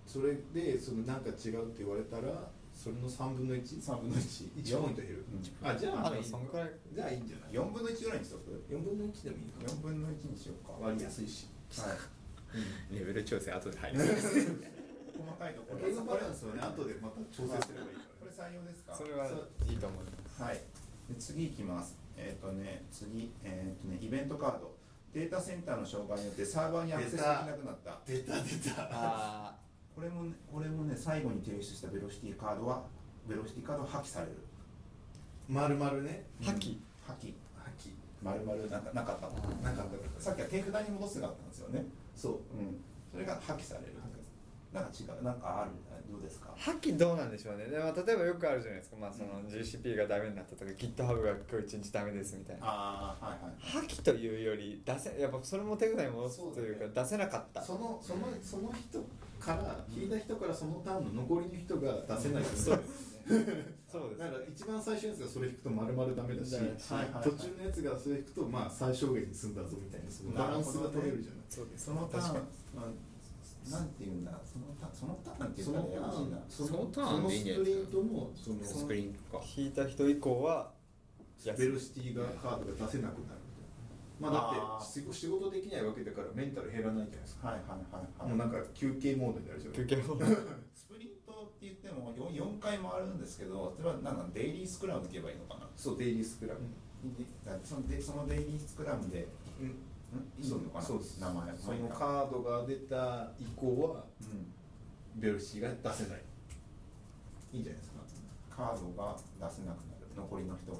[0.07, 3.81] それでそのなんか違うって言われたらそれの3分の 1?
[3.81, 5.69] 3分の1 1ポイント減るうん。
[5.69, 6.71] あじゃああでもそんくらい。
[6.93, 10.73] じゃあいいんじゃない？4分の1ぐらいにしとく？4分の1でもいいか4分の1にしようか。
[10.79, 11.49] 割りやすいし。
[11.81, 11.97] は
[12.93, 12.95] い。
[12.95, 13.99] レベル調整後で入る。
[15.17, 15.79] 細かいところ。
[15.81, 18.95] ゲームバランスはね後でまた調整すればいいからこれ採用ですか？
[18.95, 20.43] それはいいと思います。
[20.43, 20.61] はい。
[21.09, 21.97] で次いきます。
[22.17, 24.77] えっ、とね次えっ、とねイベントカード。
[25.15, 27.99] データセンターの障害によってサーバーにアクセスできなくなった。
[28.07, 28.35] 出た。
[28.43, 28.73] 出た。
[28.93, 29.55] あ
[29.97, 32.83] これもねこれもね最後に提出したベロシティカードは
[33.27, 34.33] ベロシティカードは破棄される。
[35.49, 36.25] 丸々ね。
[36.43, 36.77] 破棄。
[37.07, 37.33] 破棄。
[37.57, 37.91] 破棄。
[38.23, 39.33] 丸々なんかなかったの？
[39.63, 39.87] なかっ
[40.17, 40.21] た。
[40.23, 41.85] さっきは手札に戻すがあったんですよね。
[42.15, 42.33] そう。
[42.33, 42.77] うん。
[43.11, 43.95] それが破棄される。
[44.73, 45.25] なんか違う。
[45.25, 45.71] なんかある？
[46.13, 46.51] どうですか？
[46.57, 47.65] 破棄どうなんでしょうね。
[47.65, 52.67] でも例えばよくあるじゃないですか、まあ、その GCP がダメになったとか GitHub が今日一日ダメですみたいな。
[52.67, 57.63] ああはいはい破棄というより出せやっぱそれも手札に戻すというか出せなかった。
[57.63, 59.01] そのそのその人
[59.39, 62.81] から引いた人からそのターンの残りの人が出せないとそう
[63.91, 67.05] そうですだから一番最初のやつがそれ引くと丸々ダメだし、だしはい。
[67.05, 71.45] はいはい途中のやつがそれ引くとまあ最小限に済んだぞみたいなそのバランスが取れるじゃない。
[71.49, 72.35] そうですそのターン
[72.75, 80.71] まあなんていうんだそのタそのターンっていうそかのターンねそのそのターンそのスプリントもそのスプリントか引いた人以降は
[81.59, 83.41] ベロシティがカードが出せなくなる
[84.19, 87.49] まあだって仕仕事できないわけだからメンタル減らないじゃないですか。
[87.49, 88.29] はいはいはいはい。
[88.31, 90.17] もうなんか休憩モードになるじゃない休憩も
[90.75, 95.69] スプリントって言っても 4, 4回回るんですけどそれはなんかデイリースクラムでいけばいいのかな？
[95.77, 96.61] そうデイリースクラム、
[97.15, 99.29] でそのでそのデイリースクラムで
[99.61, 99.67] うん。
[99.67, 99.71] ん？
[100.43, 100.83] いいのかな？
[100.85, 101.21] そうです。
[101.21, 105.21] 名前そのカードが出た以降はうん。
[105.21, 106.23] ベロシティが出せない。
[107.53, 107.97] いいんじゃないですか？
[108.51, 109.17] カードが
[109.51, 110.07] 出せなくなる。
[110.17, 110.79] 残りの人が。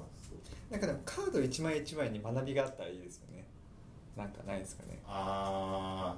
[0.71, 3.26] なんかでもカード一枚一枚に学びがあったらいいですよね
[4.17, 4.99] なんかないですかね。
[5.05, 6.17] あ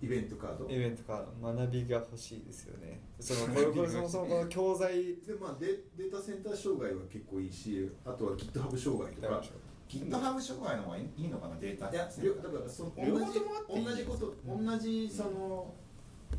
[0.00, 0.70] イベントカード。
[0.70, 3.00] イベントか学びが欲しいですよね。
[3.20, 5.16] そのこれこれそもそも教材。
[5.26, 5.66] でまあデ
[5.96, 9.42] データセンター障害は結構いいしあとは GitHub 障害とか。
[9.88, 11.90] GitHub 障害の方がいいのかなデータ。
[11.90, 15.74] いや両だからその同両じ同じこと同じその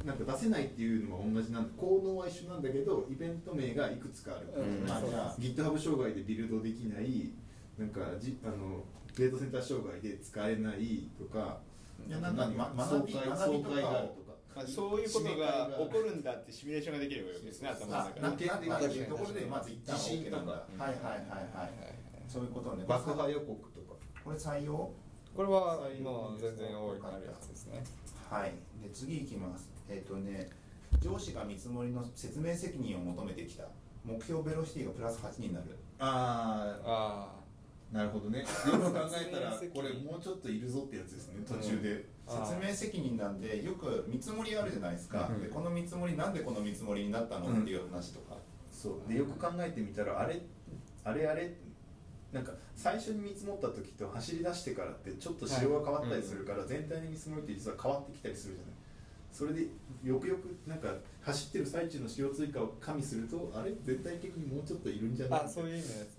[0.06, 4.88] なんか出せないっていうのは同じなんだ効能は一緒なんだけどイベント名がいくつかある、うん。
[4.88, 7.34] まあ GitHub 障害でビルドできない
[7.78, 8.84] なんかじあの
[9.20, 11.59] データセンター障害で使えないとか
[12.07, 20.53] いやなんかま総会学び学びとかを総会があるとかまあ、そういうことが起こるんだってシミュレーションができればいいわけですね頭のあ中でなんていうところでまず一旦地震 OK なんだ。
[20.53, 21.20] とかはいはいはい
[21.55, 21.72] はい。
[22.28, 22.84] そういうことね。
[22.88, 23.95] 爆破予告とか。
[24.24, 24.91] これ採用？
[25.36, 27.84] これは採用もう全然大いになるやつですね。
[28.30, 28.53] はい。
[28.84, 29.70] で次いきます。
[29.88, 30.49] えっ、とね
[30.99, 33.63] 上司が見積もりの説明責任を求めてきた。
[34.03, 35.78] 目標ベロシティがプラス8になる。
[35.99, 37.39] あああ
[37.92, 38.40] なるほどね。
[38.42, 45.42] よく考えたらこれもうちょっといるぞってやつですね途中で、説明責任なんでよく見積もりあるじゃないですか、うん。
[45.42, 48.38] でこの見積もりなんでこの見積もりになったの、うんっていう話とか。
[48.72, 49.10] そう。
[49.12, 50.40] でよく考えてみたらあれ
[51.04, 51.58] あれあれ
[52.32, 58.74] なんか最初に見積もった時と走り出してからってちょっと仕様が変わったりするから、全体の見積もりって実は変わってきたりするじゃない。
[59.32, 59.68] それで
[60.04, 63.72] よくよくなんか走ってる最中の仕様追加を加味するとあれ？
[63.84, 65.40] 全体的にもうちょっといるんじゃない？
[65.42, 66.18] ああそういう意味です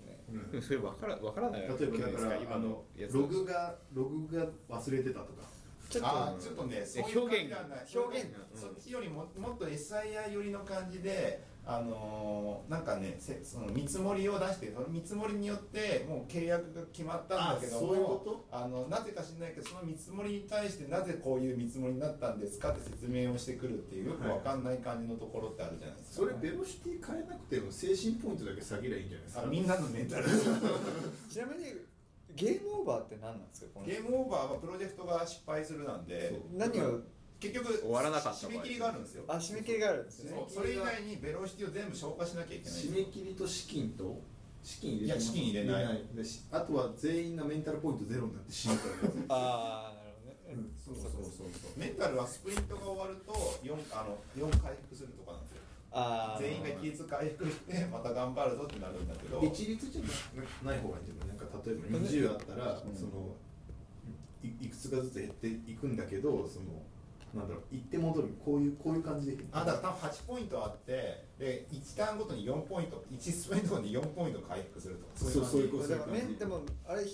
[0.53, 0.61] うん。
[0.61, 5.51] それ分から分からない例えばだから今あのログがログが忘れてたとか。
[5.91, 7.53] ちょっとちょっとねそういう表現
[7.93, 18.03] 表現そっちよりももっと SIR 寄りの感じであのーなんかねせその見積もりを出してその見積もりによってもう契約が決まったんだけども
[18.51, 29.43] あのなぜか知らないけどその見積もりに対してなぜこういう見積もりになったんですかって説明をしてくるっていうよくわかんない感じのところってあるじゃないですか、それベロシティ変えなくても精神ポイントだけ下げりゃいいんじゃないですか？
[29.43, 30.25] あみんなのメンタル。
[31.29, 31.65] ちなみに
[32.35, 33.79] ゲームオーバーって何なんですか？
[33.85, 37.01] ゲームオーバーはプロジェクトが失敗するなんで何を
[37.41, 39.23] 結局終わらなかった締め切りがあるんですよ。
[39.27, 40.29] あ締め切りがあるんですね。
[40.31, 40.53] そう。
[40.53, 42.79] それ以外にベロシティを全部消化しなきゃいけない。
[42.79, 44.21] 締め切りと資金と
[44.63, 46.01] 資金入れていや資金入れない。
[46.51, 48.83] あとは全員がメンタルポイントゼロになって死ぬか。
[49.27, 50.11] ら ああなる
[50.45, 51.47] ほどね、そうそうそうそう。
[51.79, 53.33] メンタルはスプリントが終わると
[53.63, 55.57] 4, あの4回復するとかなんですよ。
[55.93, 59.41] あー全員が規律回復してまた頑張るぞってなるんだけど。
[59.43, 60.01] 一律じゃ
[60.65, 61.27] ない方がいいんじゃない？
[61.29, 62.95] なんか例えば20あったら、うん。
[62.95, 63.35] その
[64.43, 66.81] いいくつかずつ減っていくんだけどその
[67.33, 75.11] なんだろう行って戻るこういうこういう感じであだから多分8ポイントあってで1ターンごとに4ポイント1スプリントに4ポイント回復するとか。
[75.15, 77.09] そうそういうことでもねでもあれ例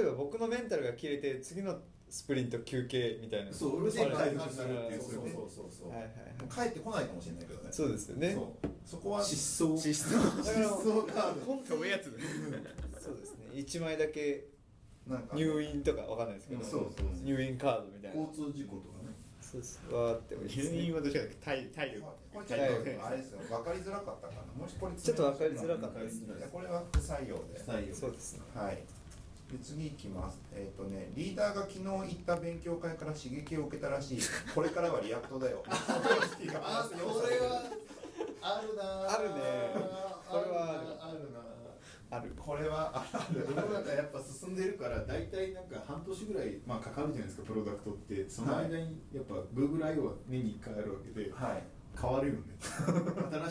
[0.00, 6.10] えば僕のメンタルが切れて次のスプリント休憩みたいなそう俺で回復するっていうそうそうそうそうはいはい
[6.48, 7.68] 帰ってこないかもしれないけどね。
[7.70, 8.32] そうですよね。
[8.34, 8.68] そう。
[8.84, 9.78] そこは失踪。
[9.78, 11.46] 失だから失踪カード。
[11.46, 12.04] 本当に飛ぶやつ
[13.00, 13.46] そうですね。
[13.54, 14.44] 1枚だけ
[15.06, 17.06] なんか入院とかわかんないですけど、そうそうそう。
[17.24, 18.20] 入院カードみたいな。
[18.20, 18.99] 交通事故とかね
[19.50, 23.42] そうですわーって置いて入院はどちらか体体力これちょっとあれですよ。
[23.50, 24.62] 分かりづらかったかな。
[24.62, 26.22] もしこれちょっと分かりづらかったです。
[26.22, 27.58] いやこれは不採用で。
[27.58, 28.42] 採用そうですね。
[28.54, 28.78] はい。
[29.50, 30.38] で次いきます。
[30.54, 34.20] えっ、とねリーダーが昨日行った勉強会から刺激を受けたらしい。
[34.54, 35.64] これからは React だよ。
[35.66, 37.66] あこれは
[38.40, 39.40] あるなあるね。
[40.30, 41.32] これはある。
[41.32, 41.49] な
[42.10, 42.32] ある。
[42.36, 43.40] これはある。
[43.48, 48.28] 世の中やっぱ進んでるから大体なんか半年ぐらい、まあ、かかるじゃないですかプロダクトって。
[48.28, 51.62] その間にやっぱ GoogleIO は年に1回あるわけではい。
[52.00, 52.40] 変わるよね。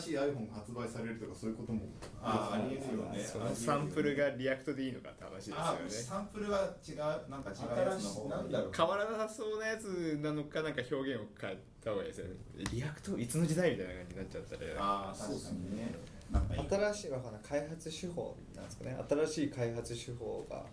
[0.00, 1.82] しい iPhone が発売されるとかそういうことも
[2.22, 3.18] あーありえるよね。
[3.20, 6.20] そのサンプルが Reactでいいのかって話あですよね。
[6.20, 12.32] サンプルは違うなんか違うやつの方が変わらなさそうなやつなのかなんか表現を変えた方がいいですよね。
[12.72, 15.94] React いつの時代みたいな感じになっちゃったらああ確かにね
[16.32, 16.68] なんかいい。
[16.68, 18.96] 新しいわかんない開発手法なんですかね。
[19.08, 20.66] 新しい開発手法がとか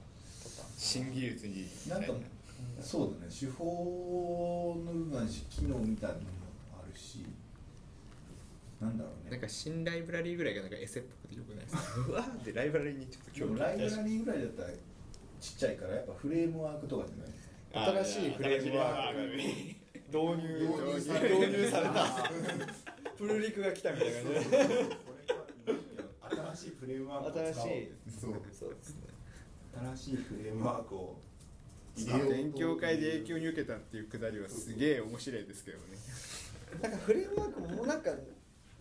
[0.77, 1.67] 新技術に。
[1.87, 2.13] なんか
[2.81, 3.31] そうだね。
[3.39, 6.27] 手法の部分だし機能みたいなのも
[6.81, 7.25] あるし
[8.81, 9.31] なんだろうね。
[9.31, 11.81] なんか新ライブラリーぐらいがなんかエセっぽくてよくないですか？
[12.07, 13.51] うわーってライブラリーにちょっとで興味。
[13.53, 18.03] もライブラリーぐらいだったらちっちゃいからやっぱフレームワークとかじゃない。
[18.03, 19.37] 新しいフレームワークク
[20.07, 22.31] 導入導入され導入された。
[23.17, 24.49] プルリクが来たみたいな感じ
[26.29, 27.91] 新しいフレームワークを使おう新しい。
[28.19, 28.31] そう。
[28.51, 28.69] そう。
[28.69, 29.01] ですね
[29.95, 31.19] 新しいフレームワークを
[32.29, 35.83] 勉強会で影響に受けたっていうくだりはすげえ面白いですけどね。
[36.81, 38.11] なんかフレームワークももうなんか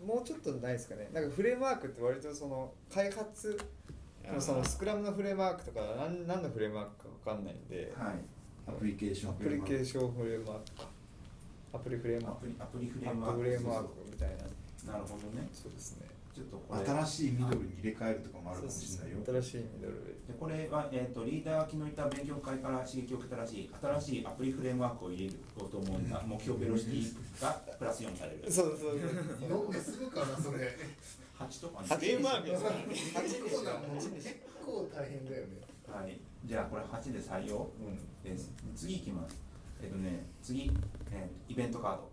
[0.04, 1.08] もうちょっとないですかね。
[1.12, 3.58] なんかフレームワークって割とその開発
[4.38, 7.92] そのスクラムのフレームワークとか何何のフレームワークかわかんないんで。
[7.96, 8.14] はい。
[8.68, 10.82] アプリケーションアプリケーションフレームワーク。
[10.82, 10.88] か
[11.72, 12.48] アプリフレームワーク。
[12.58, 14.28] アプリフレームワークみたい
[14.84, 14.92] な。
[14.92, 15.48] なるほどね。
[15.52, 19.40] そうですねちょっとこれ新しいミドルに入れ替えるとかもあるかもしれないよ。
[19.40, 20.20] 新しいミドル。
[20.28, 28.44] でこれは、えー、とリーダーが昨日いた勉強会から刺激を受けたらしい新しいアプリフレームワークを入れること思うんだ目標ベロシティがプラス4される。
[28.52, 29.08] そうそう井
[29.48, 30.76] 上すぐかなそれ
[31.40, 32.64] 8 とかねフレームワークです
[33.14, 34.12] か結構なもん結
[34.60, 37.70] 構大変だよねはい、じゃあこれ8で採用
[38.22, 38.52] です。
[38.74, 39.40] 次いきます。
[39.80, 40.70] えっとね、次、
[41.10, 42.10] えーイベントカード。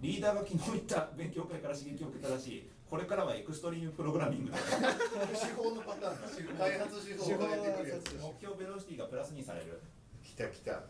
[0.00, 2.68] リーダーが昨日言った勉強会から刺激を受けたらしい。
[2.88, 4.52] これからはエクストリームプログラミング。
[4.52, 4.58] だ。
[5.34, 9.80] 手法のパターンだ開発手法を変えてくるやつ目標ベロシティがプラスにされる。
[10.22, 10.82] 来た来た。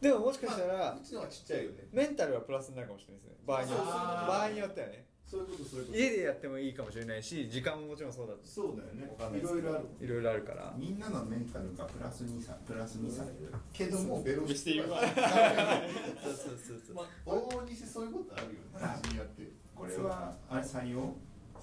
[0.00, 1.88] でももしかしたらうちのはちっちゃいよね。
[1.92, 3.36] メンタルはプラスになるかもしれないですね。
[3.46, 3.86] 場合によって。
[3.86, 5.06] 場合によってはね。
[5.26, 5.98] そういうことそういうこと。
[5.98, 8.40] 家でやってもいいかもしれないし時間ももちろんそうだと。
[8.44, 9.06] そうだよね。
[9.18, 10.74] わかんないいろいろあるいろいろあるから。
[10.76, 13.52] みんなのメンタルがプラスにさプラスにされる。
[13.72, 15.00] けどもベロシティは。
[16.24, 16.96] そうそうそうそう。
[16.96, 19.18] まあ往々にしてそういうことあるよね。
[19.18, 19.52] やって。
[19.74, 21.14] これはあれ採用？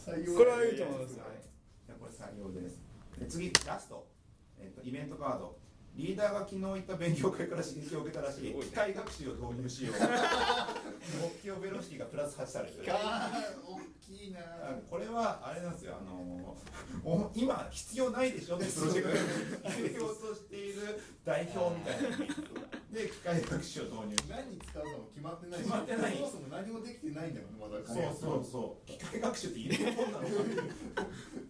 [0.06, 1.42] 採用これはいいと思いますはい。
[1.88, 2.78] じゃこれ採用です。
[3.18, 4.06] で次ラスト。
[4.60, 5.58] えっとイベントカード。
[5.96, 8.54] リーダーが昨日行った勉強会から刺激を受けたらしい。
[8.54, 9.96] 機械学習を導入しよう。
[11.24, 12.74] 目標ベロシティがプラス8される。
[12.90, 15.96] あー大きいなあこれはあれなんですよ。
[15.98, 16.58] あの
[17.06, 19.18] お今必要ないでしょってプロジェク
[19.64, 22.18] トに入れようとしている代表みたいな。
[22.92, 24.16] で機械学習を導入。
[24.30, 28.86] 何に使うかも決まってないし決まってないそもそも何もできてないんだもんまだそうそうそう。
[28.88, 30.74] 機械学習って入れるもんなのかっていう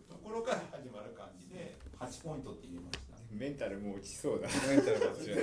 [0.08, 3.05] ところから始まる感じで8ポイントって入れました。
[3.36, 5.40] メンタルもう落ちそうだメンタルが強い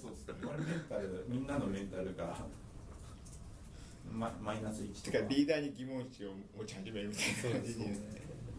[0.00, 0.34] そうっすね。
[0.42, 2.36] これメンタルみんなのメンタルが
[4.12, 5.24] ママイナス1てとか。
[5.24, 7.90] かリーダーに疑問視を持ち始めるみたいな感じに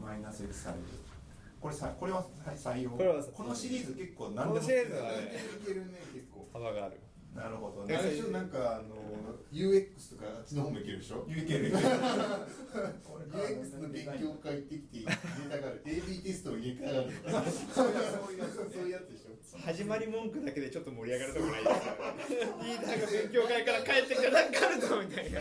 [0.01, 0.83] マイナス1される。
[1.59, 2.91] これさこれは採用。
[2.91, 5.17] これはこのシリーズ結構何こでものシリーズはね
[5.63, 6.47] いけるね結構。
[6.53, 6.99] 幅がある
[7.37, 8.95] なるほどあねれでしょなんかあの
[9.53, 11.71] UX とかあっちの方もいけるでしょ？UX
[13.79, 15.11] の勉強会行ってきて 入れ
[15.49, 15.81] たがる。
[15.85, 17.13] AB テストを入れ替えられる。
[17.73, 17.95] そういう
[18.39, 19.57] やつそういうやつでしょ？
[19.59, 21.85] 始まり文句だけでちょっと盛り上がるとこないですか
[22.61, 25.39] リーダーが勉強会から帰ってきたらなんかあるぞみたいな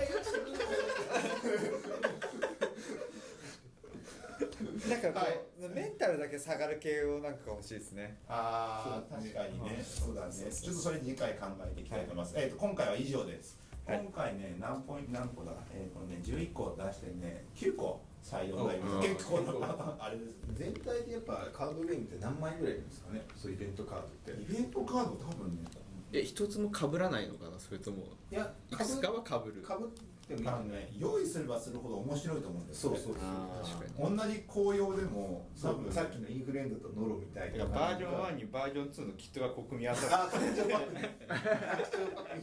[4.89, 5.27] なんかこ
[5.61, 5.75] う、はい。
[5.75, 8.17] メンタルだけ下がる系をなんか欲しいですね。
[8.29, 9.83] ああ確かにね。
[9.83, 10.33] そうだね。
[10.33, 14.01] ちょっとそれ次回考えていきたいと思います、えっ、と今回は以上です、はい。
[14.03, 15.53] 今回ね何ポイント何個だ？
[15.75, 18.97] えっ、とね11個出してね9個採用になります。
[18.97, 23.23] お結構な あれです全体でやっぱカードゲームって何枚ぐらいいるんですかね？
[23.37, 24.33] そういうイベントカードって。
[24.33, 25.65] イベントカード多分ね。
[26.13, 28.05] え一つも被らないのかなそれとも。
[28.31, 29.61] いやいくつかは被る。
[29.63, 29.89] かぶっ
[30.27, 33.23] ても多分ね用意すればするほど面白いと思うんですよそうそうそう。
[33.23, 33.73] あー。
[33.79, 40.95] 確かに同じ紅葉でも多分さっきのインフルエンザとノロみたいてなかバージョン1にバージョン2のキットがこう組み合わさってあ拡張パック。
[40.95, 41.17] ね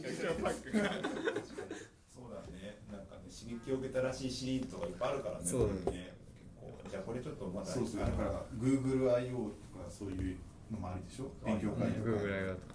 [0.02, 0.78] 拡張パック。
[0.78, 0.90] が
[2.14, 2.78] そうだね。
[2.90, 5.44] なんかね刺激を受けたらしいシリーズとかいっぱいあるからね。
[5.46, 6.14] そうこれね。
[6.34, 8.00] 結構じゃあこれちょっとまだそうそう。
[8.00, 10.38] だから GoogleIO とかそういう
[10.70, 11.30] のもあるでしょ？
[11.44, 12.04] 勉強会とか。
[12.04, 12.74] グーグルがとか。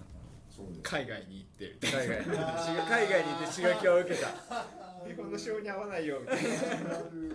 [0.49, 0.79] そうです。
[0.83, 2.25] 海外に行って海外に
[2.89, 4.27] 海外に行って刺激を受けた
[5.07, 6.49] 日本の性に合わないよみたいな。
[6.49, 6.51] あ
[7.11, 7.27] る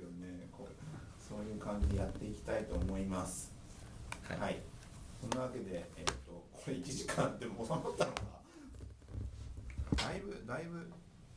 [0.00, 0.48] よね。
[0.52, 0.74] こう
[1.22, 3.52] そういう感じでやっていきたいと思います。
[4.28, 4.58] はい、
[5.20, 6.12] そんなわけでえっ、と
[6.52, 8.22] これ1時間でも収まったのか
[9.96, 10.90] だいぶだいぶ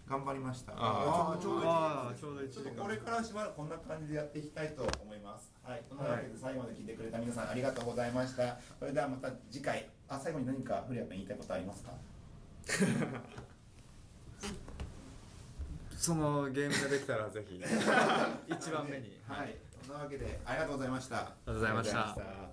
[0.07, 0.73] 頑張りました。
[0.75, 5.51] あーちょうどあーちょうど1ちょっとこれからしばらくこんな感じでやっていきたいと思います。
[5.63, 8.57] はい、そんなわけで最後まで聞いてくれた皆さんありがとうございました。
[8.79, 9.87] それではまた次回。
[10.07, 11.91] あ、最後に何か古谷君言いたいことありますか？
[15.99, 17.59] そのゲームができたらぜひ。
[18.47, 19.19] 一番目に。
[19.27, 21.17] はい、そんなわけでありがとうございました。
[21.17, 22.48] ありがとうございました